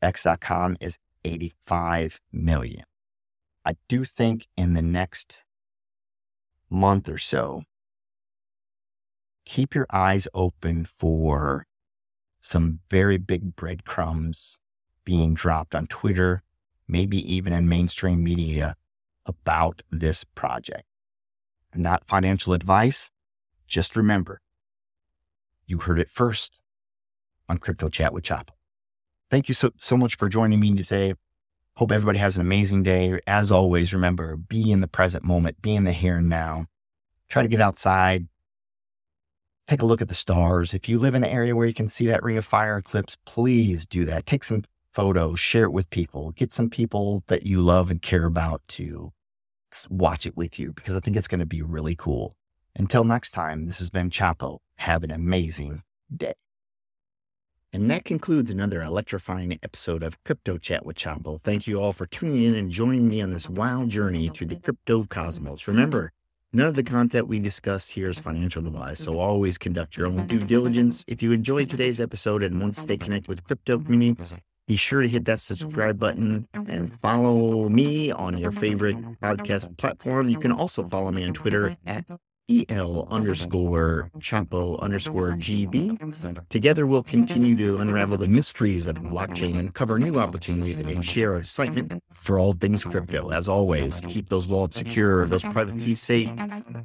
X.com 0.00 0.76
is 0.80 0.96
85 1.24 2.20
million. 2.32 2.84
I 3.64 3.74
do 3.88 4.04
think 4.04 4.46
in 4.56 4.74
the 4.74 4.82
next 4.82 5.44
month 6.70 7.08
or 7.08 7.18
so, 7.18 7.64
keep 9.44 9.74
your 9.74 9.86
eyes 9.90 10.28
open 10.32 10.84
for 10.84 11.66
some 12.40 12.80
very 12.90 13.18
big 13.18 13.56
breadcrumbs 13.56 14.60
being 15.04 15.34
dropped 15.34 15.74
on 15.74 15.86
Twitter, 15.86 16.42
maybe 16.86 17.18
even 17.32 17.52
in 17.52 17.68
mainstream 17.68 18.22
media 18.22 18.76
about 19.26 19.82
this 19.90 20.24
project. 20.24 20.84
Not 21.74 22.06
financial 22.06 22.52
advice. 22.52 23.10
Just 23.66 23.96
remember, 23.96 24.40
you 25.66 25.78
heard 25.78 26.00
it 26.00 26.10
first 26.10 26.60
on 27.48 27.58
Crypto 27.58 27.88
Chat 27.88 28.12
with 28.12 28.24
Chapo. 28.24 28.50
Thank 29.30 29.48
you 29.48 29.54
so, 29.54 29.70
so 29.76 29.96
much 29.96 30.16
for 30.16 30.28
joining 30.28 30.58
me 30.58 30.74
today. 30.74 31.14
Hope 31.80 31.92
everybody 31.92 32.18
has 32.18 32.36
an 32.36 32.42
amazing 32.42 32.82
day. 32.82 33.18
As 33.26 33.50
always, 33.50 33.94
remember, 33.94 34.36
be 34.36 34.70
in 34.70 34.80
the 34.82 34.86
present 34.86 35.24
moment, 35.24 35.62
be 35.62 35.74
in 35.74 35.84
the 35.84 35.92
here 35.92 36.16
and 36.16 36.28
now. 36.28 36.66
Try 37.30 37.40
to 37.40 37.48
get 37.48 37.62
outside, 37.62 38.28
take 39.66 39.80
a 39.80 39.86
look 39.86 40.02
at 40.02 40.08
the 40.08 40.14
stars. 40.14 40.74
If 40.74 40.90
you 40.90 40.98
live 40.98 41.14
in 41.14 41.24
an 41.24 41.30
area 41.30 41.56
where 41.56 41.66
you 41.66 41.72
can 41.72 41.88
see 41.88 42.06
that 42.08 42.22
ring 42.22 42.36
of 42.36 42.44
fire 42.44 42.76
eclipse, 42.76 43.16
please 43.24 43.86
do 43.86 44.04
that. 44.04 44.26
Take 44.26 44.44
some 44.44 44.64
photos, 44.92 45.40
share 45.40 45.64
it 45.64 45.72
with 45.72 45.88
people, 45.88 46.32
get 46.32 46.52
some 46.52 46.68
people 46.68 47.24
that 47.28 47.46
you 47.46 47.62
love 47.62 47.90
and 47.90 48.02
care 48.02 48.26
about 48.26 48.60
to 48.68 49.14
watch 49.88 50.26
it 50.26 50.36
with 50.36 50.58
you 50.58 50.74
because 50.74 50.94
I 50.94 51.00
think 51.00 51.16
it's 51.16 51.28
going 51.28 51.40
to 51.40 51.46
be 51.46 51.62
really 51.62 51.96
cool. 51.96 52.34
Until 52.76 53.04
next 53.04 53.30
time, 53.30 53.64
this 53.64 53.78
has 53.78 53.88
been 53.88 54.10
Chapo. 54.10 54.58
Have 54.76 55.02
an 55.02 55.10
amazing 55.10 55.82
day. 56.14 56.34
And 57.72 57.88
that 57.88 58.04
concludes 58.04 58.50
another 58.50 58.82
electrifying 58.82 59.56
episode 59.62 60.02
of 60.02 60.22
Crypto 60.24 60.58
Chat 60.58 60.84
with 60.84 60.96
Chapo. 60.96 61.40
Thank 61.40 61.68
you 61.68 61.80
all 61.80 61.92
for 61.92 62.04
tuning 62.04 62.42
in 62.42 62.56
and 62.56 62.68
joining 62.68 63.06
me 63.06 63.20
on 63.20 63.30
this 63.30 63.48
wild 63.48 63.90
journey 63.90 64.28
through 64.28 64.48
the 64.48 64.56
crypto 64.56 65.04
cosmos. 65.04 65.68
Remember, 65.68 66.10
none 66.52 66.66
of 66.66 66.74
the 66.74 66.82
content 66.82 67.28
we 67.28 67.38
discussed 67.38 67.92
here 67.92 68.08
is 68.08 68.18
financial 68.18 68.66
advice, 68.66 68.98
so 68.98 69.20
always 69.20 69.56
conduct 69.56 69.96
your 69.96 70.08
own 70.08 70.26
due 70.26 70.40
diligence. 70.40 71.04
If 71.06 71.22
you 71.22 71.30
enjoyed 71.30 71.70
today's 71.70 72.00
episode 72.00 72.42
and 72.42 72.60
want 72.60 72.74
to 72.74 72.80
stay 72.80 72.96
connected 72.96 73.28
with 73.28 73.44
crypto 73.44 73.78
community, 73.78 74.20
be 74.66 74.74
sure 74.74 75.02
to 75.02 75.08
hit 75.08 75.24
that 75.26 75.38
subscribe 75.38 75.96
button 75.96 76.48
and 76.54 76.92
follow 77.00 77.68
me 77.68 78.10
on 78.10 78.36
your 78.36 78.50
favorite 78.50 78.96
podcast 79.20 79.76
platform. 79.76 80.28
You 80.28 80.40
can 80.40 80.50
also 80.50 80.88
follow 80.88 81.12
me 81.12 81.22
on 81.24 81.34
Twitter 81.34 81.76
at 81.86 82.04
EL 82.50 83.06
underscore 83.10 84.10
Chapo 84.18 84.80
underscore 84.80 85.32
GB. 85.32 86.48
Together, 86.48 86.86
we'll 86.86 87.02
continue 87.02 87.56
to 87.56 87.78
unravel 87.78 88.16
the 88.18 88.28
mysteries 88.28 88.86
of 88.86 88.96
blockchain 88.96 89.58
and 89.58 89.74
cover 89.74 89.98
new 89.98 90.18
opportunities 90.18 90.78
and 90.78 91.04
share 91.04 91.36
excitement 91.36 92.02
for 92.12 92.38
all 92.38 92.52
things 92.54 92.84
crypto. 92.84 93.30
As 93.30 93.48
always, 93.48 94.00
keep 94.08 94.28
those 94.28 94.48
wallets 94.48 94.76
secure, 94.76 95.26
those 95.26 95.42
private 95.42 95.78
keys 95.78 96.00
safe, 96.00 96.30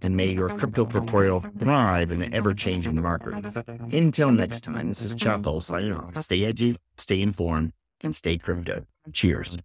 and 0.02 0.16
may 0.16 0.28
your 0.28 0.50
crypto 0.50 0.86
portfolio 0.86 1.44
thrive 1.60 2.12
in 2.12 2.22
an 2.22 2.34
ever 2.34 2.54
changing 2.54 3.02
market. 3.02 3.34
Until 3.92 4.32
next 4.32 4.64
time, 4.64 4.90
this 4.90 5.04
is 5.04 5.16
Chapo 5.16 5.62
signing 5.62 5.94
off. 5.94 6.22
Stay 6.22 6.46
edgy, 6.46 6.78
stay 6.98 7.22
informed, 7.22 7.74
and 8.04 8.16
stay 8.16 8.38
crypto. 8.38 8.86
Cheers. 9.12 9.58